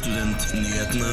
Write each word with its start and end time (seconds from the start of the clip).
Studentnyhetene. 0.00 1.08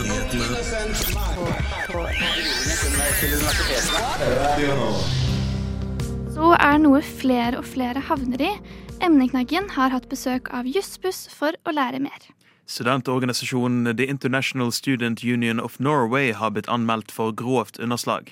Så 6.31 6.51
er 6.55 6.77
noe 6.79 7.01
flere 7.03 7.59
og 7.59 7.65
flere 7.67 7.99
havner 8.07 8.43
i. 8.47 8.51
Emneknaggen 9.03 9.67
har 9.75 9.91
hatt 9.91 10.07
besøk 10.07 10.47
av 10.55 10.69
Jussbuss 10.71 11.25
for 11.35 11.57
å 11.67 11.73
lære 11.75 11.99
mer. 11.99 12.29
Studentorganisasjonen 12.67 13.91
The 13.91 14.07
International 14.07 14.71
Student 14.71 15.19
Union 15.23 15.59
of 15.59 15.81
Norway 15.83 16.31
har 16.31 16.55
blitt 16.55 16.71
anmeldt 16.71 17.11
for 17.11 17.35
grovt 17.35 17.81
underslag. 17.83 18.31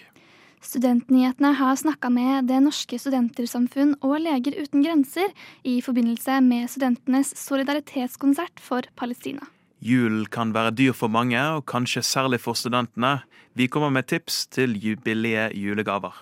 Studentnyhetene 0.64 1.52
har 1.60 1.76
snakka 1.76 2.10
med 2.10 2.48
Det 2.48 2.62
norske 2.64 2.96
studentersamfunn 3.02 3.98
og 4.00 4.22
Leger 4.24 4.56
uten 4.56 4.88
grenser 4.88 5.36
i 5.68 5.82
forbindelse 5.84 6.40
med 6.48 6.72
studentenes 6.72 7.36
solidaritetskonsert 7.44 8.64
for 8.64 8.88
Palestina. 8.96 9.44
Julen 9.86 10.26
kan 10.34 10.50
være 10.50 10.72
dyr 10.74 10.96
for 10.98 11.14
mange, 11.14 11.38
og 11.38 11.68
kanskje 11.70 12.02
særlig 12.02 12.40
for 12.42 12.58
studentene. 12.58 13.20
Vi 13.54 13.68
kommer 13.70 13.92
med 13.94 14.08
tips 14.10 14.48
til 14.50 14.74
billige 15.04 15.52
julegaver. 15.54 16.16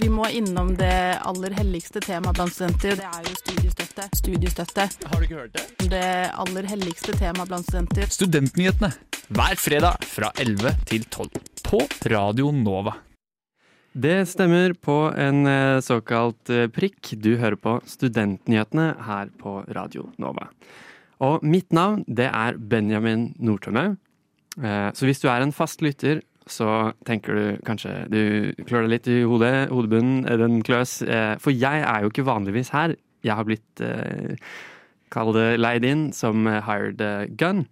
Vi 0.00 0.08
må 0.08 0.26
innom 0.28 0.74
det 0.76 1.20
aller 1.24 1.56
helligste 1.56 2.00
temaet 2.04 2.36
blant 2.36 2.52
studenter. 2.52 3.00
Det 3.00 3.08
er 3.08 3.24
jo 3.28 3.34
studiestøtte. 3.36 4.06
Studiestøtte. 4.20 4.86
Har 5.08 5.16
du 5.16 5.24
ikke 5.24 5.40
hørt 5.40 5.56
det? 5.56 5.88
Det 5.92 6.10
aller 6.44 6.68
helligste 6.68 7.16
temaet 7.16 7.48
blant 7.48 7.68
studenter. 7.68 8.12
Studentnyhetene 8.12 8.92
hver 9.30 9.60
fredag 9.60 10.04
fra 10.04 10.32
11 10.36 10.74
til 10.90 11.08
12 11.08 11.30
på 11.64 11.80
Radio 12.12 12.52
Nova. 12.52 12.98
Det 13.92 14.28
stemmer 14.28 14.76
på 14.76 14.98
en 15.18 15.46
eh, 15.48 15.80
såkalt 15.82 16.52
eh, 16.52 16.68
prikk. 16.70 17.14
Du 17.16 17.34
hører 17.40 17.56
på 17.56 17.78
Studentnyhetene 17.88 18.92
her 19.08 19.32
på 19.40 19.62
Radio 19.74 20.10
Nova. 20.20 20.50
Og 21.20 21.44
mitt 21.44 21.72
navn, 21.76 22.04
det 22.08 22.30
er 22.32 22.56
Benjamin 22.58 23.34
Nordtømme. 23.38 23.96
Eh, 24.62 24.90
Så 24.92 25.06
hvis 25.06 25.20
du 25.20 25.28
er 25.28 25.42
en 25.44 25.52
fast 25.52 25.82
lytter, 25.82 26.22
så 26.46 26.92
tenker 27.06 27.34
du 27.34 27.58
kanskje 27.64 28.08
Du 28.10 28.52
klør 28.64 28.86
deg 28.88 28.90
litt 28.90 29.06
i 29.08 29.22
hodet, 29.22 29.68
hodebunnen, 29.70 30.24
den 30.24 30.62
kløs. 30.62 31.02
Eh, 31.06 31.36
For 31.38 31.50
jeg 31.52 31.82
er 31.84 32.00
jo 32.02 32.10
ikke 32.10 32.24
vanligvis 32.26 32.70
her. 32.72 32.96
Jeg 33.22 33.34
har 33.36 33.44
blitt, 33.44 33.80
eh, 33.80 34.36
kall 35.10 35.32
det, 35.32 35.60
leid 35.60 35.84
inn 35.84 36.12
som 36.12 36.46
hired 36.46 37.36
gun. 37.36 37.66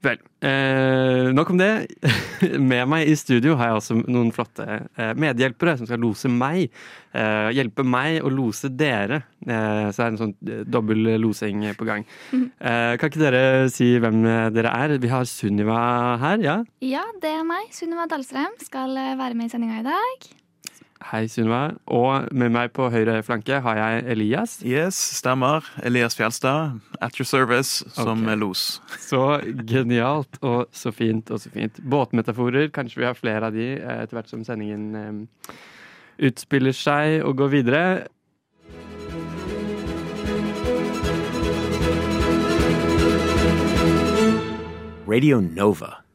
Vel, 0.00 0.16
eh, 0.40 1.28
nok 1.36 1.50
om 1.52 1.58
det. 1.60 1.86
Med 2.70 2.88
meg 2.88 3.10
i 3.10 3.16
studio 3.20 3.52
har 3.60 3.68
jeg 3.68 3.80
også 3.82 3.96
noen 4.08 4.30
flotte 4.32 4.64
eh, 4.96 5.12
medhjelpere 5.12 5.74
som 5.76 5.88
skal 5.88 6.00
lose 6.00 6.30
meg. 6.32 6.70
Eh, 7.12 7.50
hjelpe 7.52 7.84
meg 7.84 8.24
å 8.24 8.32
lose 8.32 8.70
dere. 8.72 9.20
Eh, 9.44 9.90
så 9.92 10.00
det 10.00 10.06
er 10.06 10.14
en 10.14 10.20
sånn 10.22 10.34
eh, 10.48 10.64
dobbel 10.64 11.18
losing 11.20 11.66
på 11.76 11.88
gang. 11.88 12.08
Eh, 12.32 12.96
kan 12.96 13.12
ikke 13.12 13.24
dere 13.26 13.44
si 13.72 13.92
hvem 14.00 14.24
dere 14.56 14.72
er? 14.72 14.96
Vi 15.04 15.12
har 15.12 15.28
Sunniva 15.28 15.80
her, 16.24 16.40
ja? 16.48 16.58
Ja, 16.80 17.04
det 17.20 17.36
er 17.36 17.44
meg, 17.44 17.68
Sunniva 17.76 18.08
Dahlstrøm, 18.08 18.56
skal 18.64 18.96
være 19.20 19.36
med 19.36 19.50
i 19.50 19.52
sendinga 19.52 19.82
i 19.84 19.88
dag. 19.92 20.30
Hei, 21.00 21.24
Sunniva. 21.32 21.72
Og 21.88 22.28
med 22.36 22.52
meg 22.52 22.74
på 22.76 22.90
høyre 22.92 23.22
flanke 23.24 23.62
har 23.64 23.78
jeg 23.78 24.02
Elias. 24.12 24.58
Yes, 24.66 24.98
stemmer. 25.16 25.64
Elias 25.82 26.16
Fjelstad, 26.18 26.76
at 27.00 27.16
your 27.16 27.24
service, 27.24 27.80
som 27.96 28.26
okay. 28.26 28.36
los. 28.36 28.82
Så 29.10 29.40
genialt 29.66 30.36
og 30.42 30.68
så 30.72 30.92
fint 30.92 31.30
og 31.30 31.40
så 31.40 31.50
fint. 31.50 31.80
Båtmetaforer, 31.80 32.68
kanskje 32.68 33.00
vi 33.00 33.08
har 33.08 33.16
flere 33.16 33.48
av 33.48 33.56
de 33.56 33.72
eh, 33.80 34.02
etter 34.04 34.18
hvert 34.18 34.28
som 34.28 34.44
sendingen 34.44 34.94
eh, 34.94 35.56
utspiller 36.28 36.76
seg 36.76 37.24
og 37.24 37.40
går 37.40 37.54
videre. 37.56 37.84
Radio 45.08 45.40
Nova. 45.40 46.09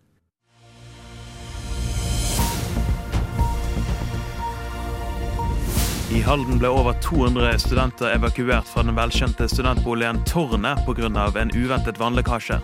I 6.11 6.21
Halden 6.21 6.59
ble 6.59 6.69
over 6.69 6.93
200 7.01 7.59
studenter 7.59 8.11
evakuert 8.13 8.67
fra 8.67 8.83
den 8.83 8.95
velkjente 8.95 9.47
studentboligen 9.49 10.23
Tårnet 10.25 10.85
pga. 10.85 11.39
en 11.41 11.51
uventet 11.55 11.99
vannlekkasje. 11.99 12.59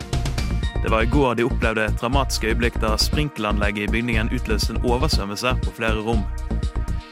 Det 0.83 0.89
var 0.89 1.01
i 1.01 1.05
går 1.05 1.35
de 1.35 1.43
opplevde 1.43 1.85
et 1.85 2.01
dramatisk 2.01 2.43
øyeblikk 2.43 2.77
da 2.81 2.97
sprinkelanlegget 2.97 3.89
i 3.89 3.91
bygningen 3.91 4.29
utløste 4.29 4.73
en 4.73 4.85
oversvømmelse 4.85 5.55
på 5.63 5.73
flere 5.77 6.03
rom. 6.05 6.21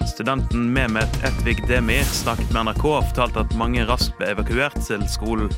Studenten 0.07 0.69
Mehmet 0.73 1.17
Etvik 1.25 1.67
Demir 1.67 2.03
snakket 2.03 2.53
med 2.53 2.63
NRK 2.69 2.85
og 2.85 3.07
fortalte 3.09 3.39
at 3.39 3.55
mange 3.57 3.85
raskt 3.89 4.17
ble 4.17 4.29
evakuert 4.29 4.77
til 4.85 5.05
skolen. 5.09 5.49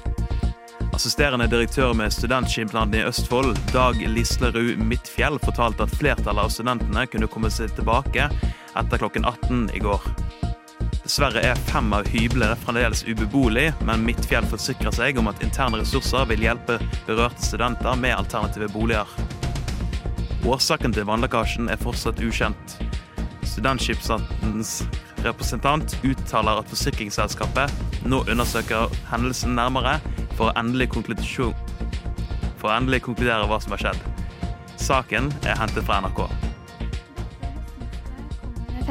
Assisterende 0.93 1.47
direktør 1.51 1.93
med 1.93 2.13
Studentskipnaden 2.15 2.95
i 2.95 3.03
Østfold, 3.07 3.57
Dag 3.73 3.99
Lislerud 4.07 4.77
Midtfjell, 4.77 5.39
fortalte 5.43 5.83
at 5.83 5.95
flertallet 5.95 6.47
av 6.47 6.53
studentene 6.53 7.07
kunne 7.07 7.27
komme 7.27 7.51
seg 7.51 7.75
tilbake 7.75 8.29
etter 8.75 9.03
klokken 9.03 9.27
18 9.27 9.69
i 9.75 9.83
går. 9.83 10.40
Dessverre 11.01 11.41
er 11.41 11.57
fem 11.65 11.87
av 11.97 12.05
hyblene 12.13 12.53
fremdeles 12.61 13.01
ubeboelig, 13.07 13.71
men 13.87 14.03
Midtfjell 14.05 14.45
forsikrer 14.51 14.93
seg 14.93 15.17
om 15.17 15.31
at 15.31 15.41
interne 15.41 15.79
ressurser 15.81 16.27
vil 16.29 16.45
hjelpe 16.45 16.77
berørte 17.07 17.41
studenter 17.41 17.97
med 17.97 18.13
alternative 18.13 18.69
boliger. 18.69 19.09
Årsaken 20.45 20.93
til 20.93 21.07
vannlekkasjen 21.09 21.71
er 21.73 21.81
fortsatt 21.81 22.21
ukjent. 22.21 22.77
Studentskipsstatens 23.49 24.75
representant 25.25 25.97
uttaler 26.05 26.61
at 26.61 26.69
forsikringsselskapet 26.69 28.05
nå 28.05 28.21
undersøker 28.29 28.93
hendelsen 29.09 29.57
nærmere 29.57 29.97
for 30.37 30.49
å 30.49 30.55
endelig, 30.61 30.91
for 32.61 32.69
å 32.69 32.77
endelig 32.77 33.01
konkludere 33.09 33.49
hva 33.49 33.61
som 33.61 33.73
har 33.73 33.87
skjedd. 33.87 34.07
Saken 34.81 35.33
er 35.45 35.57
hentet 35.57 35.85
fra 35.85 36.01
NRK. 36.05 36.50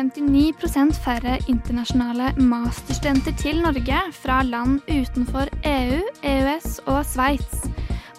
59% 0.00 0.94
færre 0.97 1.34
internasjonale 1.50 2.31
masterstudenter 2.41 3.34
til 3.37 3.59
Norge 3.61 3.99
fra 4.16 4.38
land 4.49 4.78
utenfor 4.88 5.50
EU, 5.69 5.99
EØS 6.25 6.78
og 6.87 7.03
Sveits. 7.05 7.66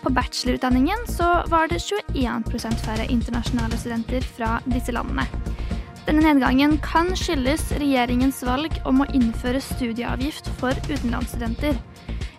På 0.03 0.11
bachelorutdanningen 0.13 1.07
så 1.09 1.29
var 1.49 1.71
det 1.71 1.81
21% 1.81 2.77
færre 2.85 3.07
internasjonale 3.09 3.79
studenter 3.81 4.21
fra 4.21 4.59
disse 4.67 4.93
landene. 4.93 5.25
Denne 6.05 6.21
nedgangen 6.21 6.77
kan 6.85 7.15
skyldes 7.17 7.71
regjeringens 7.81 8.43
valg 8.45 8.77
om 8.85 9.01
å 9.01 9.09
innføre 9.17 9.61
studieavgift 9.61 10.53
for 10.61 10.77
utenlandsstudenter. 10.85 11.81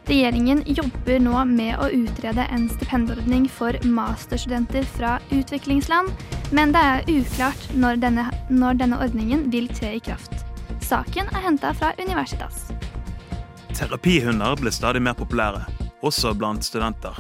Regjeringen 0.07 0.63
jobber 0.67 1.21
nå 1.23 1.45
med 1.47 1.79
å 1.79 1.87
utrede 1.95 2.45
en 2.51 2.65
stipendordning 2.73 3.45
for 3.51 3.77
masterstudenter 3.87 4.87
fra 4.97 5.19
utviklingsland, 5.31 6.11
men 6.51 6.75
det 6.75 6.83
er 6.83 7.05
uklart 7.13 7.69
når 7.79 8.01
denne, 8.03 8.27
når 8.51 8.81
denne 8.83 8.99
ordningen 9.05 9.47
vil 9.55 9.71
tre 9.71 9.95
i 9.97 10.03
kraft. 10.03 10.43
Saken 10.83 11.31
er 11.31 11.47
henta 11.47 11.71
fra 11.79 11.93
Universitas. 12.03 12.73
Terapihunder 13.73 14.59
blir 14.59 14.75
stadig 14.75 15.03
mer 15.07 15.15
populære, 15.17 15.63
også 16.03 16.35
blant 16.35 16.67
studenter. 16.67 17.17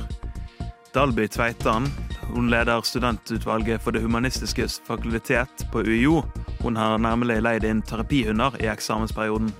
Dalby 0.92 1.28
Tveitan 1.30 1.86
hun 2.32 2.50
leder 2.50 2.80
studentutvalget 2.80 3.82
for 3.82 3.90
Det 3.90 4.02
humanistiske 4.02 4.68
fakultet 4.86 5.66
på 5.72 5.80
UiO. 5.84 6.22
Hun 6.62 6.76
har 6.76 6.98
nærmere 6.98 7.40
leid 7.40 7.64
inn 7.64 7.82
terapihunder 7.82 8.56
i 8.60 8.70
eksamensperioden. 8.72 9.52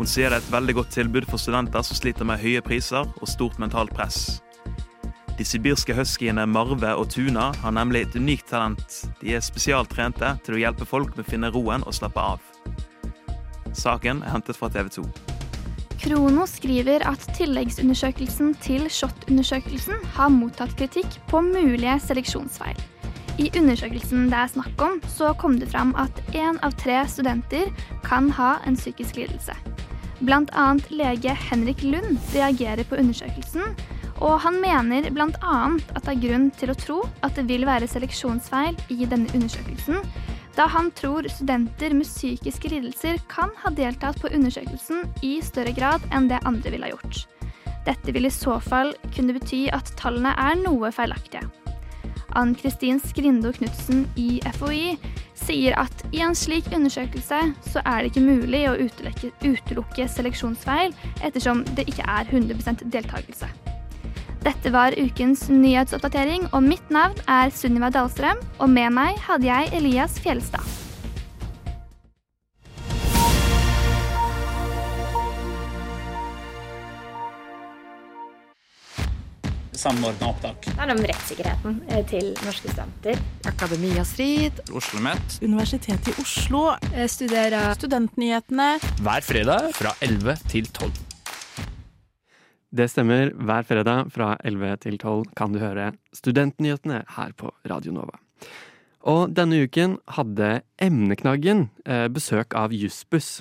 Hun 0.00 0.08
sier 0.08 0.32
det 0.32 0.38
er 0.38 0.40
et 0.46 0.52
veldig 0.54 0.74
godt 0.78 0.94
tilbud 0.94 1.26
for 1.28 1.36
studenter 1.36 1.82
som 1.84 1.98
sliter 1.98 2.24
med 2.24 2.40
høye 2.40 2.62
priser 2.64 3.04
og 3.04 3.28
stort 3.28 3.58
mentalt 3.60 3.92
press. 3.92 4.38
De 5.36 5.44
sibirske 5.44 5.92
huskyene 5.92 6.46
Marve 6.48 6.94
og 6.96 7.10
Tuna 7.12 7.50
har 7.60 7.74
nemlig 7.76 8.06
et 8.06 8.16
unikt 8.16 8.48
talent. 8.48 8.94
De 9.20 9.34
er 9.36 9.44
spesialtrente 9.44 10.30
til 10.46 10.56
å 10.56 10.60
hjelpe 10.62 10.86
folk 10.88 11.12
med 11.18 11.26
å 11.26 11.28
finne 11.28 11.50
roen 11.52 11.84
og 11.84 11.92
slappe 11.98 12.24
av. 12.32 12.40
Saken 13.76 14.22
er 14.24 14.32
hentet 14.32 14.56
fra 14.56 14.70
TV 14.72 14.88
2. 14.94 15.04
Krono 16.00 16.46
skriver 16.48 17.04
at 17.04 17.26
tilleggsundersøkelsen 17.36 18.54
til 18.64 18.88
SHoT-undersøkelsen 18.88 20.00
har 20.16 20.32
mottatt 20.32 20.72
kritikk 20.80 21.20
på 21.28 21.42
mulige 21.44 21.98
seleksjonsfeil. 22.06 22.80
I 23.36 23.52
undersøkelsen 23.52 24.30
det 24.32 24.40
er 24.46 24.48
snakk 24.56 24.80
om, 24.88 24.96
så 25.12 25.34
kom 25.36 25.60
det 25.60 25.68
fram 25.76 25.92
at 26.00 26.24
én 26.32 26.56
av 26.64 26.72
tre 26.80 27.02
studenter 27.04 27.68
kan 28.08 28.32
ha 28.40 28.56
en 28.64 28.80
psykisk 28.80 29.20
lidelse. 29.20 29.60
Annet 30.20 30.90
lege 30.90 31.32
Henrik 31.32 31.82
Lund 31.82 32.18
reagerer 32.34 32.84
på 32.84 32.98
undersøkelsen, 33.00 33.74
og 34.20 34.40
han 34.44 34.60
mener 34.60 35.08
bl.a. 35.10 35.30
at 35.96 36.04
det 36.04 36.12
er 36.12 36.20
grunn 36.26 36.50
til 36.50 36.70
å 36.70 36.76
tro 36.76 36.98
at 37.24 37.36
det 37.38 37.46
vil 37.48 37.64
være 37.64 37.88
seleksjonsfeil 37.88 38.76
i 38.92 39.06
denne 39.08 39.32
undersøkelsen, 39.32 40.02
da 40.58 40.66
han 40.68 40.90
tror 40.92 41.24
studenter 41.30 41.94
med 41.96 42.04
psykiske 42.04 42.68
lidelser 42.68 43.20
kan 43.32 43.54
ha 43.62 43.72
deltatt 43.72 44.20
på 44.20 44.28
undersøkelsen 44.34 45.06
i 45.24 45.38
større 45.40 45.72
grad 45.72 46.04
enn 46.12 46.28
det 46.28 46.42
andre 46.44 46.74
ville 46.74 46.90
ha 46.90 46.92
gjort. 46.92 47.24
Dette 47.86 48.12
vil 48.12 48.28
i 48.28 48.34
så 48.34 48.58
fall 48.60 48.92
kunne 49.14 49.38
bety 49.38 49.68
at 49.72 49.94
tallene 49.96 50.34
er 50.36 50.58
noe 50.60 50.92
feilaktige. 50.92 51.46
Ann-Kristin 52.38 53.00
Skrindo 53.02 53.52
Knutsen 53.56 54.04
i 54.20 54.40
FHI 54.58 54.96
sier 55.40 55.76
at 55.80 56.04
i 56.12 56.20
en 56.24 56.36
slik 56.36 56.68
undersøkelse 56.74 57.40
så 57.72 57.82
er 57.84 58.02
det 58.02 58.12
ikke 58.12 58.26
mulig 58.26 58.66
å 58.68 58.76
utelukke, 58.78 59.32
utelukke 59.42 60.06
seleksjonsfeil, 60.10 60.94
ettersom 61.24 61.64
det 61.78 61.88
ikke 61.90 62.06
er 62.06 62.28
100 62.30 62.86
deltakelse. 62.92 63.48
Dette 64.40 64.72
var 64.72 64.96
ukens 64.96 65.48
nyhetsoppdatering, 65.52 66.46
og 66.56 66.64
mitt 66.64 66.92
navn 66.92 67.18
er 67.28 67.52
Sunniva 67.52 67.90
Dahlstrøm. 67.92 68.40
Og 68.60 68.70
med 68.72 68.94
meg 68.96 69.20
hadde 69.26 69.50
jeg 69.50 69.74
Elias 69.76 70.16
Fjelstad. 70.22 70.89
Samordna 79.80 80.30
opptak. 80.30 80.66
Det 80.68 80.76
handler 80.78 80.98
om 80.98 81.06
rettssikkerheten 81.10 81.78
eh, 81.88 82.02
til 82.10 82.32
norske 82.44 82.68
studenter. 82.68 83.20
Akademia 83.48 84.04
Strid. 84.04 84.60
OsloMet. 84.76 85.38
Universitetet 85.42 86.12
i 86.12 86.16
Oslo. 86.20 86.64
Studerer 87.08 87.72
Studentnyhetene. 87.78 88.74
Hver 89.00 89.24
fredag 89.24 89.70
fra 89.78 89.94
11 90.04 90.36
til 90.52 90.68
12. 90.68 90.92
Det 92.70 92.86
stemmer. 92.86 93.32
Hver 93.34 93.64
fredag 93.66 94.10
fra 94.14 94.34
11 94.46 94.76
til 94.84 94.98
12 94.98 95.32
kan 95.38 95.54
du 95.54 95.58
høre 95.62 95.90
Studentnyhetene 96.14 97.02
her 97.16 97.32
på 97.34 97.50
Radio 97.70 97.96
Nova. 97.96 98.20
Og 99.10 99.32
denne 99.34 99.62
uken 99.64 99.96
hadde 100.14 100.60
Emneknaggen 100.82 101.70
eh, 101.88 102.06
besøk 102.12 102.54
av 102.54 102.74
Jussbuss. 102.76 103.40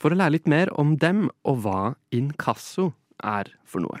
For 0.00 0.10
å 0.10 0.18
lære 0.18 0.38
litt 0.38 0.50
mer 0.50 0.72
om 0.80 0.96
dem 0.98 1.28
og 1.46 1.62
hva 1.64 1.80
inkasso 2.14 2.90
er 3.22 3.52
for 3.68 3.84
noe. 3.84 4.00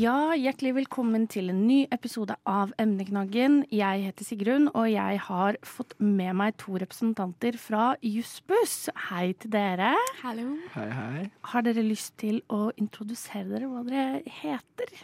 Ja, 0.00 0.30
hjertelig 0.32 0.70
velkommen 0.78 1.26
til 1.28 1.50
en 1.52 1.64
ny 1.66 1.82
episode 1.92 2.32
av 2.48 2.70
Emneknaggen. 2.80 3.58
Jeg 3.74 4.04
heter 4.06 4.24
Sigrun, 4.24 4.70
og 4.70 4.86
jeg 4.88 5.18
har 5.26 5.58
fått 5.66 5.92
med 6.00 6.38
meg 6.38 6.54
to 6.62 6.78
representanter 6.80 7.58
fra 7.60 7.90
Jussbuss. 8.00 8.86
Hei 9.10 9.34
til 9.42 9.52
dere. 9.52 9.90
Hallo. 10.22 10.54
Hei, 10.76 10.86
hei. 10.94 11.26
Har 11.52 11.66
dere 11.66 11.84
lyst 11.84 12.14
til 12.22 12.40
å 12.48 12.70
introdusere 12.80 13.50
dere 13.50 13.68
hva 13.68 13.84
dere 13.90 14.22
heter? 14.38 14.94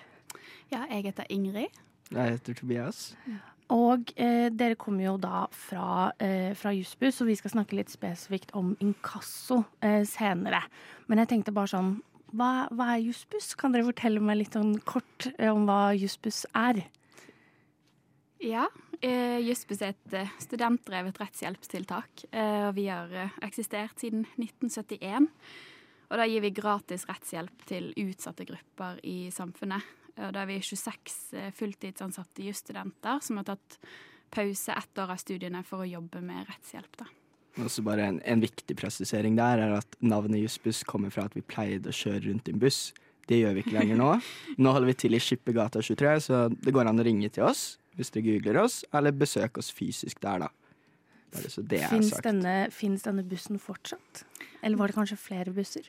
Ja, 0.73 0.87
jeg 0.87 1.11
heter 1.11 1.29
Ingrid. 1.35 1.77
Jeg 2.09 2.39
heter 2.39 2.57
Tobias. 2.63 3.05
Og 3.75 4.17
eh, 4.17 4.49
dere 4.49 4.81
kommer 4.81 5.11
jo 5.11 5.17
da 5.21 5.45
fra, 5.53 6.13
eh, 6.23 6.55
fra 6.57 6.73
Jussbuss, 6.73 7.21
og 7.21 7.35
vi 7.35 7.41
skal 7.43 7.59
snakke 7.59 7.83
litt 7.83 7.93
spesifikt 7.93 8.57
om 8.57 8.73
inkasso 8.81 9.67
eh, 9.83 10.07
senere. 10.09 10.65
Men 11.11 11.27
jeg 11.27 11.35
tenkte 11.35 11.59
bare 11.59 11.75
sånn 11.75 11.99
hva, 12.37 12.67
hva 12.73 12.93
er 12.95 13.05
Jussbuss? 13.05 13.55
Kan 13.59 13.75
dere 13.75 13.87
fortelle 13.89 14.23
meg 14.23 14.41
litt 14.43 14.57
om, 14.59 14.75
kort 14.87 15.29
eh, 15.37 15.51
om 15.53 15.67
hva 15.69 15.95
Jussbuss 15.97 16.45
er? 16.57 16.83
Ja, 18.45 18.67
eh, 19.01 19.39
Jussbuss 19.45 19.83
er 19.83 19.95
et 19.95 20.17
eh, 20.17 20.35
studentdrevet 20.43 21.19
rettshjelpstiltak. 21.23 22.27
Eh, 22.31 22.67
og 22.69 22.75
vi 22.77 22.89
har 22.91 23.13
eh, 23.13 23.39
eksistert 23.47 24.03
siden 24.03 24.27
1971. 24.37 25.31
Og 26.07 26.21
da 26.21 26.27
gir 26.29 26.45
vi 26.45 26.55
gratis 26.55 27.07
rettshjelp 27.09 27.65
til 27.67 27.91
utsatte 28.05 28.47
grupper 28.47 29.01
i 29.09 29.27
samfunnet. 29.35 29.95
Og 30.17 30.33
da 30.33 30.45
er 30.45 30.51
vi 30.53 30.61
26 30.65 31.17
eh, 31.37 31.53
fulltidsansatte 31.57 32.45
jusstudenter 32.47 33.23
som 33.25 33.41
har 33.41 33.49
tatt 33.51 33.81
pause 34.33 34.75
ett 34.75 34.99
år 34.99 35.15
av 35.15 35.21
studiene 35.23 35.63
for 35.67 35.85
å 35.85 35.89
jobbe 35.89 36.23
med 36.25 36.47
rettshjelp. 36.49 37.01
da. 37.01 37.09
Også 37.65 37.83
bare 37.87 38.05
en, 38.11 38.21
en 38.29 38.43
viktig 38.43 38.77
presisering 38.77 39.37
der 39.39 39.63
er 39.65 39.79
at 39.79 39.97
navnet 40.05 40.43
Jussbuss 40.43 40.83
kommer 40.85 41.13
fra 41.15 41.25
at 41.29 41.37
vi 41.37 41.45
pleide 41.47 41.93
å 41.93 41.97
kjøre 41.97 42.27
rundt 42.29 42.51
i 42.51 42.55
en 42.55 42.61
buss. 42.61 42.91
Det 43.27 43.41
gjør 43.41 43.57
vi 43.57 43.65
ikke 43.65 43.79
lenger 43.79 43.99
nå. 43.99 44.11
Nå 44.61 44.75
holder 44.75 44.93
vi 44.93 44.99
til 45.01 45.17
i 45.17 45.23
Skippergata 45.23 45.81
23, 45.83 46.13
så 46.29 46.43
det 46.53 46.75
går 46.75 46.91
an 46.91 47.03
å 47.03 47.07
ringe 47.07 47.33
til 47.33 47.49
oss 47.49 47.75
hvis 47.97 48.13
dere 48.13 48.27
googler 48.27 48.59
oss, 48.61 48.83
eller 48.93 49.15
besøke 49.17 49.63
oss 49.63 49.71
fysisk 49.73 50.21
der, 50.21 50.45
da. 50.45 50.51
Bare 51.33 51.51
så 51.51 51.63
det 51.65 51.81
er 51.87 51.93
Fins 51.95 52.13
denne, 52.25 52.57
denne 53.03 53.25
bussen 53.25 53.61
fortsatt? 53.61 54.27
Eller 54.61 54.77
var 54.77 54.93
det 54.93 54.99
kanskje 54.99 55.17
flere 55.17 55.55
busser? 55.57 55.89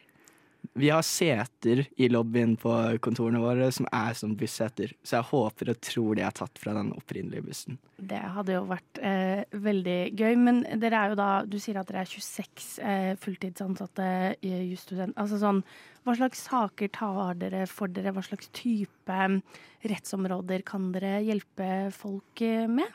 Vi 0.77 0.89
har 0.93 1.01
seter 1.01 1.87
i 1.97 2.05
lobbyen 2.09 2.51
på 2.61 2.71
kontorene 3.01 3.39
våre 3.41 3.71
som 3.73 3.87
er 3.89 4.13
som 4.17 4.35
busseter, 4.37 4.91
så 5.01 5.15
jeg 5.17 5.27
håper 5.31 5.71
og 5.73 5.79
tror 5.81 6.17
de 6.17 6.21
er 6.27 6.35
tatt 6.37 6.59
fra 6.61 6.75
den 6.77 6.91
opprinnelige 6.93 7.45
bussen. 7.47 7.79
Det 7.97 8.19
hadde 8.35 8.53
jo 8.53 8.61
vært 8.69 8.99
eh, 9.01 9.41
veldig 9.57 9.97
gøy. 10.13 10.35
Men 10.37 10.61
dere 10.77 10.99
er 10.99 11.13
jo 11.13 11.17
da 11.17 11.29
Du 11.49 11.57
sier 11.61 11.79
at 11.81 11.89
dere 11.89 12.03
er 12.05 12.11
26 12.11 12.67
eh, 12.85 13.09
fulltidsansatte 13.17 14.09
i 14.45 14.53
jusstudent. 14.69 15.17
Altså 15.17 15.41
sånn 15.41 15.63
Hva 16.05 16.13
slags 16.19 16.45
saker 16.45 16.93
tar 16.93 17.41
dere 17.41 17.65
for 17.71 17.89
dere? 17.89 18.13
Hva 18.13 18.21
slags 18.27 18.51
type 18.53 19.17
mm, 19.33 19.41
rettsområder 19.89 20.61
kan 20.67 20.91
dere 20.93 21.17
hjelpe 21.25 21.71
folk 21.97 22.45
eh, 22.45 22.69
med? 22.69 22.93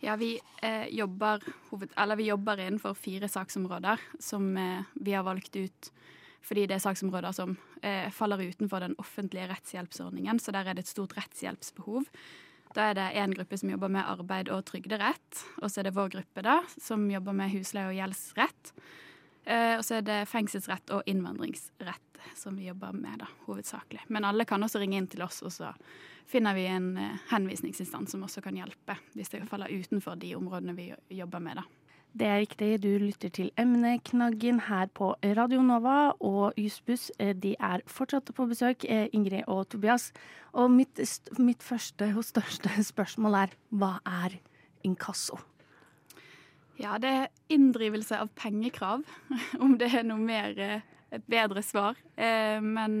Ja, 0.00 0.14
vi, 0.16 0.36
eh, 0.62 0.86
jobber, 0.94 1.42
hoved, 1.68 1.90
eller 1.96 2.16
vi 2.16 2.30
jobber 2.30 2.62
innenfor 2.62 2.94
fire 2.94 3.28
saksområder 3.28 4.00
som 4.22 4.54
eh, 4.56 4.86
vi 4.94 5.12
har 5.12 5.26
valgt 5.26 5.58
ut 5.58 5.90
fordi 6.44 6.66
det 6.68 6.78
er 6.78 6.84
saksområder 6.84 7.34
som 7.36 7.56
eh, 7.82 8.08
faller 8.14 8.42
utenfor 8.42 8.84
den 8.84 8.94
offentlige 8.98 9.48
rettshjelpsordningen, 9.50 10.40
så 10.40 10.54
der 10.56 10.70
er 10.70 10.78
det 10.78 10.86
et 10.86 10.92
stort 10.92 11.16
rettshjelpsbehov. 11.18 12.08
Da 12.74 12.90
er 12.90 12.94
det 12.94 13.06
én 13.18 13.34
gruppe 13.34 13.58
som 13.58 13.72
jobber 13.72 13.90
med 13.90 14.06
arbeid 14.06 14.50
og 14.54 14.62
trygderett, 14.68 15.44
og 15.60 15.70
så 15.70 15.80
er 15.80 15.88
det 15.88 15.96
vår 15.96 16.12
gruppe 16.14 16.44
da, 16.46 16.60
som 16.78 17.08
jobber 17.10 17.34
med 17.36 17.50
husleie 17.52 17.90
og 17.90 17.98
gjeldsrett. 17.98 18.72
Eh, 19.44 19.74
og 19.78 19.84
så 19.86 19.98
er 19.98 20.06
det 20.06 20.20
fengselsrett 20.30 20.92
og 20.94 21.02
innvandringsrett 21.10 22.06
som 22.36 22.56
vi 22.56 22.68
jobber 22.68 22.92
med, 22.92 23.18
da, 23.24 23.28
hovedsakelig. 23.48 24.04
Men 24.08 24.28
alle 24.28 24.46
kan 24.46 24.62
også 24.62 24.78
ringe 24.82 25.00
inn 25.00 25.10
til 25.10 25.24
oss, 25.24 25.40
og 25.42 25.52
så 25.54 25.72
finner 26.30 26.54
vi 26.54 26.68
en 26.70 26.92
eh, 27.00 27.20
henvisningsinstans 27.32 28.14
som 28.14 28.22
også 28.26 28.44
kan 28.44 28.58
hjelpe, 28.60 28.96
hvis 29.16 29.32
det 29.32 29.42
faller 29.50 29.72
utenfor 29.72 30.20
de 30.20 30.36
områdene 30.38 30.76
vi 30.78 30.92
jobber 31.16 31.42
med, 31.42 31.58
da. 31.58 31.79
Det 32.10 32.26
er 32.26 32.40
riktig, 32.42 32.82
du 32.82 32.88
lytter 32.98 33.30
til 33.30 33.50
Emneknaggen 33.58 34.58
her 34.66 34.88
på 34.94 35.12
Radio 35.22 35.62
Nova, 35.62 36.10
og 36.18 36.56
Jussbuss 36.58 37.12
eh, 37.22 37.36
de 37.38 37.52
er 37.54 37.84
fortsatt 37.86 38.32
på 38.34 38.46
besøk, 38.50 38.84
eh, 38.84 39.06
Ingrid 39.14 39.46
og 39.46 39.68
Tobias. 39.70 40.08
Og 40.52 40.72
mitt, 40.74 40.98
mitt 41.38 41.62
første 41.62 42.10
og 42.16 42.26
største 42.26 42.72
spørsmål 42.92 43.38
er 43.44 43.54
hva 43.70 43.92
er 44.02 44.34
inkasso? 44.82 45.38
Ja, 46.80 46.98
det 46.98 47.12
er 47.14 47.30
inndrivelse 47.48 48.18
av 48.18 48.32
pengekrav, 48.34 49.06
om 49.62 49.78
det 49.78 49.92
er 49.94 50.02
noe 50.02 50.18
mer 50.18 50.58
eh, 50.58 50.82
et 51.14 51.30
bedre 51.30 51.62
svar. 51.62 51.98
Men 52.62 53.00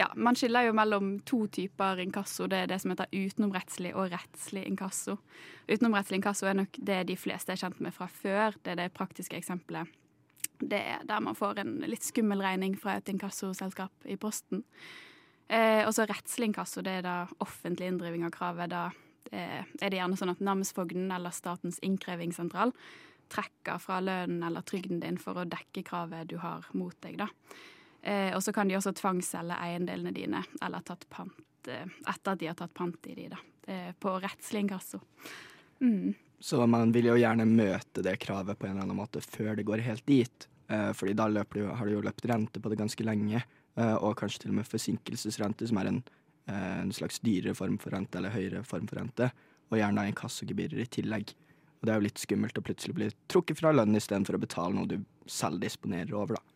ja, 0.00 0.06
man 0.16 0.36
skiller 0.38 0.64
jo 0.64 0.74
mellom 0.76 1.12
to 1.28 1.42
typer 1.52 2.00
inkasso. 2.00 2.46
Det 2.48 2.62
er 2.62 2.70
det 2.70 2.78
som 2.80 2.94
heter 2.94 3.10
utenomrettslig 3.12 3.92
og 3.92 4.14
rettslig 4.14 4.62
inkasso. 4.68 5.18
Utenomrettslig 5.68 6.20
inkasso 6.20 6.48
er 6.48 6.56
nok 6.62 6.78
det 6.88 7.02
de 7.10 7.16
fleste 7.20 7.52
er 7.52 7.60
kjent 7.60 7.82
med 7.84 7.92
fra 7.96 8.08
før. 8.08 8.56
Det 8.64 8.72
er 8.72 8.80
det 8.80 8.94
praktiske 8.96 9.36
eksempelet. 9.36 9.90
Det 10.60 10.80
er 10.94 11.04
der 11.08 11.20
man 11.24 11.36
får 11.36 11.60
en 11.60 11.76
litt 11.88 12.04
skummel 12.04 12.40
regning 12.44 12.76
fra 12.80 12.96
et 12.96 13.12
inkassoselskap 13.12 14.08
i 14.08 14.16
posten. 14.20 14.64
Eh, 15.50 15.82
og 15.84 15.92
så 15.96 16.06
rettslig 16.08 16.50
inkasso, 16.50 16.84
det 16.86 17.00
er 17.00 17.04
da 17.04 17.14
offentlig 17.42 17.90
inndriving 17.90 18.24
av 18.28 18.32
kravet. 18.34 18.72
Da 18.72 18.86
eh, 19.32 19.66
er 19.80 19.90
det 19.90 19.98
gjerne 19.98 20.16
sånn 20.20 20.32
at 20.32 20.44
namsfogden 20.44 21.10
eller 21.12 21.34
Statens 21.34 21.80
innkrevingssentral 21.84 22.72
trekker 23.30 23.82
fra 23.82 24.00
lønnen 24.02 24.42
eller 24.46 24.64
trygden 24.66 25.02
din 25.02 25.20
for 25.20 25.38
å 25.38 25.46
dekke 25.48 25.84
kravet 25.86 26.30
du 26.30 26.38
har 26.42 26.66
mot 26.72 26.96
deg, 27.04 27.20
da. 27.20 27.28
Eh, 28.02 28.34
og 28.34 28.42
så 28.42 28.52
kan 28.56 28.68
de 28.68 28.78
også 28.78 28.94
tvangsselge 28.96 29.58
eiendelene 29.60 30.12
dine 30.16 30.42
eller 30.62 30.84
tatt 30.86 31.04
pant 31.12 31.68
eh, 31.68 31.84
etter 32.08 32.32
at 32.32 32.40
de 32.40 32.48
har 32.48 32.56
tatt 32.58 32.74
pant 32.74 33.08
i 33.10 33.16
de, 33.18 33.28
da. 33.32 33.40
Eh, 33.68 33.90
på 34.00 34.14
rettslig 34.22 34.64
inkasso. 34.64 35.02
Mm. 35.80 36.14
Så 36.40 36.64
man 36.66 36.92
vil 36.92 37.10
jo 37.10 37.18
gjerne 37.20 37.44
møte 37.44 38.04
det 38.04 38.16
kravet 38.22 38.58
på 38.58 38.66
en 38.66 38.72
eller 38.72 38.86
annen 38.86 39.00
måte 39.02 39.20
før 39.20 39.52
det 39.58 39.66
går 39.68 39.84
helt 39.84 40.06
dit. 40.08 40.48
Eh, 40.70 40.92
fordi 40.96 41.12
da 41.18 41.28
du, 41.28 41.66
har 41.66 41.86
du 41.86 41.92
jo 41.92 42.04
løpt 42.04 42.24
rente 42.30 42.62
på 42.62 42.72
det 42.72 42.78
ganske 42.80 43.04
lenge, 43.04 43.42
eh, 43.76 43.96
og 43.96 44.16
kanskje 44.20 44.44
til 44.44 44.54
og 44.54 44.60
med 44.60 44.68
forsinkelsesrente, 44.70 45.68
som 45.68 45.80
er 45.82 45.90
en, 45.90 46.02
eh, 46.46 46.80
en 46.84 46.92
slags 46.94 47.20
dyrere 47.20 47.56
form 47.58 47.76
for 47.78 47.90
rente, 47.90 48.18
eller 48.18 48.30
høyere 48.30 48.64
form 48.64 48.86
for 48.86 49.02
rente, 49.02 49.32
og 49.70 49.78
gjerne 49.78 50.06
inkassogebyrer 50.12 50.80
i 50.80 50.86
tillegg. 50.86 51.34
Og 51.80 51.88
det 51.88 51.92
er 51.92 51.98
jo 51.98 52.06
litt 52.06 52.22
skummelt 52.22 52.60
å 52.60 52.64
plutselig 52.64 52.94
bli 52.94 53.10
trukket 53.28 53.58
fra 53.58 53.72
lønn 53.72 53.96
istedenfor 53.96 54.36
å 54.38 54.42
betale 54.42 54.76
noe 54.76 54.88
du 54.88 54.98
selv 55.26 55.60
disponerer 55.60 56.14
over, 56.14 56.38
da. 56.38 56.49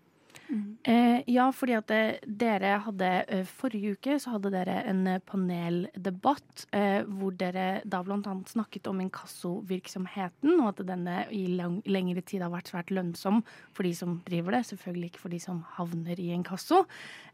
Eh, 0.84 1.22
ja, 1.32 1.46
fordi 1.54 1.74
at 1.74 1.90
eh, 1.94 2.18
dere 2.26 2.76
hadde 2.84 3.08
eh, 3.32 3.46
Forrige 3.48 3.94
uke 3.96 4.18
så 4.22 4.34
hadde 4.34 4.52
dere 4.54 4.76
en 4.86 5.00
eh, 5.10 5.22
paneldebatt 5.26 6.66
eh, 6.76 7.00
hvor 7.08 7.34
dere 7.40 7.80
da 7.88 8.02
annet 8.04 8.52
snakket 8.52 8.86
om 8.90 9.00
inkassovirksomheten, 9.02 10.54
og 10.60 10.68
at 10.70 10.84
denne 10.86 11.24
i 11.34 11.46
lang, 11.56 11.80
lengre 11.88 12.22
tid 12.22 12.44
har 12.44 12.52
vært 12.54 12.70
svært 12.70 12.92
lønnsom 12.94 13.42
for 13.74 13.88
de 13.88 13.94
som 13.98 14.18
driver 14.28 14.58
det, 14.58 14.64
selvfølgelig 14.70 15.10
ikke 15.12 15.24
for 15.24 15.34
de 15.34 15.42
som 15.42 15.62
havner 15.78 16.20
i 16.22 16.30
inkasso. 16.36 16.84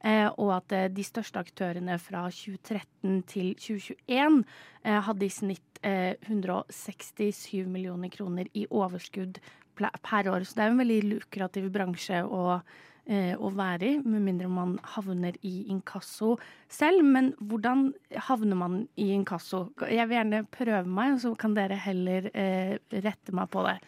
Eh, 0.00 0.28
og 0.30 0.54
at 0.60 0.76
de 0.94 1.04
største 1.04 1.42
aktørene 1.42 1.98
fra 2.00 2.26
2013 2.32 3.24
til 3.28 3.52
2021 3.58 4.44
eh, 4.84 5.00
hadde 5.08 5.26
i 5.26 5.32
snitt 5.34 5.82
eh, 5.82 6.14
167 6.28 7.66
millioner 7.68 8.12
kroner 8.12 8.48
i 8.54 8.66
overskudd 8.70 9.42
per 9.80 10.28
år. 10.28 10.44
Så 10.44 10.56
det 10.56 10.64
er 10.64 10.70
jo 10.70 10.76
en 10.76 10.84
veldig 10.84 11.02
lukrativ 11.14 11.68
bransje 11.72 12.22
eh, 12.22 12.78
å 13.11 13.49
være 13.57 13.87
i, 13.88 13.95
med 14.04 14.23
mindre 14.23 14.49
man 14.52 14.76
havner 14.95 15.35
i 15.47 15.64
inkasso 15.73 16.35
selv. 16.71 17.02
Men 17.02 17.33
hvordan 17.40 17.88
havner 18.28 18.59
man 18.61 18.76
i 19.00 19.09
inkasso? 19.16 19.64
Jeg 19.88 20.07
vil 20.11 20.19
gjerne 20.19 20.45
prøve 20.52 20.85
meg, 20.87 21.16
og 21.16 21.23
så 21.25 21.33
kan 21.40 21.57
dere 21.57 21.78
heller 21.80 22.30
eh, 22.30 22.76
rette 23.02 23.35
meg 23.35 23.50
på 23.50 23.64
det. 23.66 23.78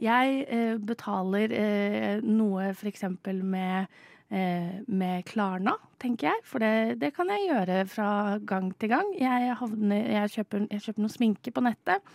Jeg 0.00 0.44
eh, 0.48 0.76
betaler 0.80 1.52
eh, 1.52 2.22
noe 2.24 2.70
f.eks. 2.72 3.04
med 3.42 3.90
eh, 4.30 4.78
med 4.86 5.26
Klarna, 5.28 5.74
tenker 6.00 6.30
jeg. 6.30 6.44
For 6.48 6.62
det, 6.62 7.00
det 7.02 7.12
kan 7.16 7.28
jeg 7.34 7.50
gjøre 7.50 7.82
fra 7.90 8.10
gang 8.38 8.70
til 8.80 8.94
gang. 8.94 9.12
Jeg, 9.18 9.54
havner, 9.60 10.06
jeg, 10.16 10.34
kjøper, 10.36 10.66
jeg 10.70 10.86
kjøper 10.86 11.04
noe 11.04 11.16
sminke 11.16 11.52
på 11.52 11.64
nettet 11.66 12.14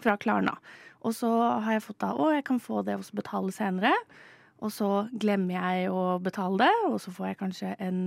fra 0.00 0.16
Klarna. 0.16 0.56
Og 1.04 1.12
så 1.12 1.28
har 1.66 1.76
jeg 1.76 1.84
fått 1.84 2.00
da 2.00 2.14
å, 2.16 2.30
jeg 2.32 2.46
kan 2.48 2.62
få 2.62 2.80
det 2.86 2.96
og 2.96 3.10
betale 3.16 3.52
senere. 3.52 3.92
Og 4.62 4.72
så 4.72 4.88
glemmer 5.20 5.58
jeg 5.58 5.90
å 5.92 6.18
betale 6.22 6.66
det, 6.66 6.74
og 6.88 6.98
så 7.02 7.12
får 7.14 7.30
jeg 7.30 7.40
kanskje 7.40 7.72
en 7.82 8.02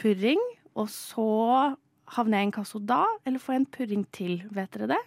purring. 0.00 0.40
Og 0.76 0.88
så 0.92 1.28
havner 2.16 2.38
jeg 2.38 2.46
i 2.46 2.48
inkasso 2.50 2.80
da, 2.82 3.04
eller 3.26 3.42
får 3.42 3.54
jeg 3.54 3.62
en 3.62 3.70
purring 3.78 4.06
til, 4.14 4.34
vet 4.54 4.72
dere 4.74 4.90
det? 4.94 5.02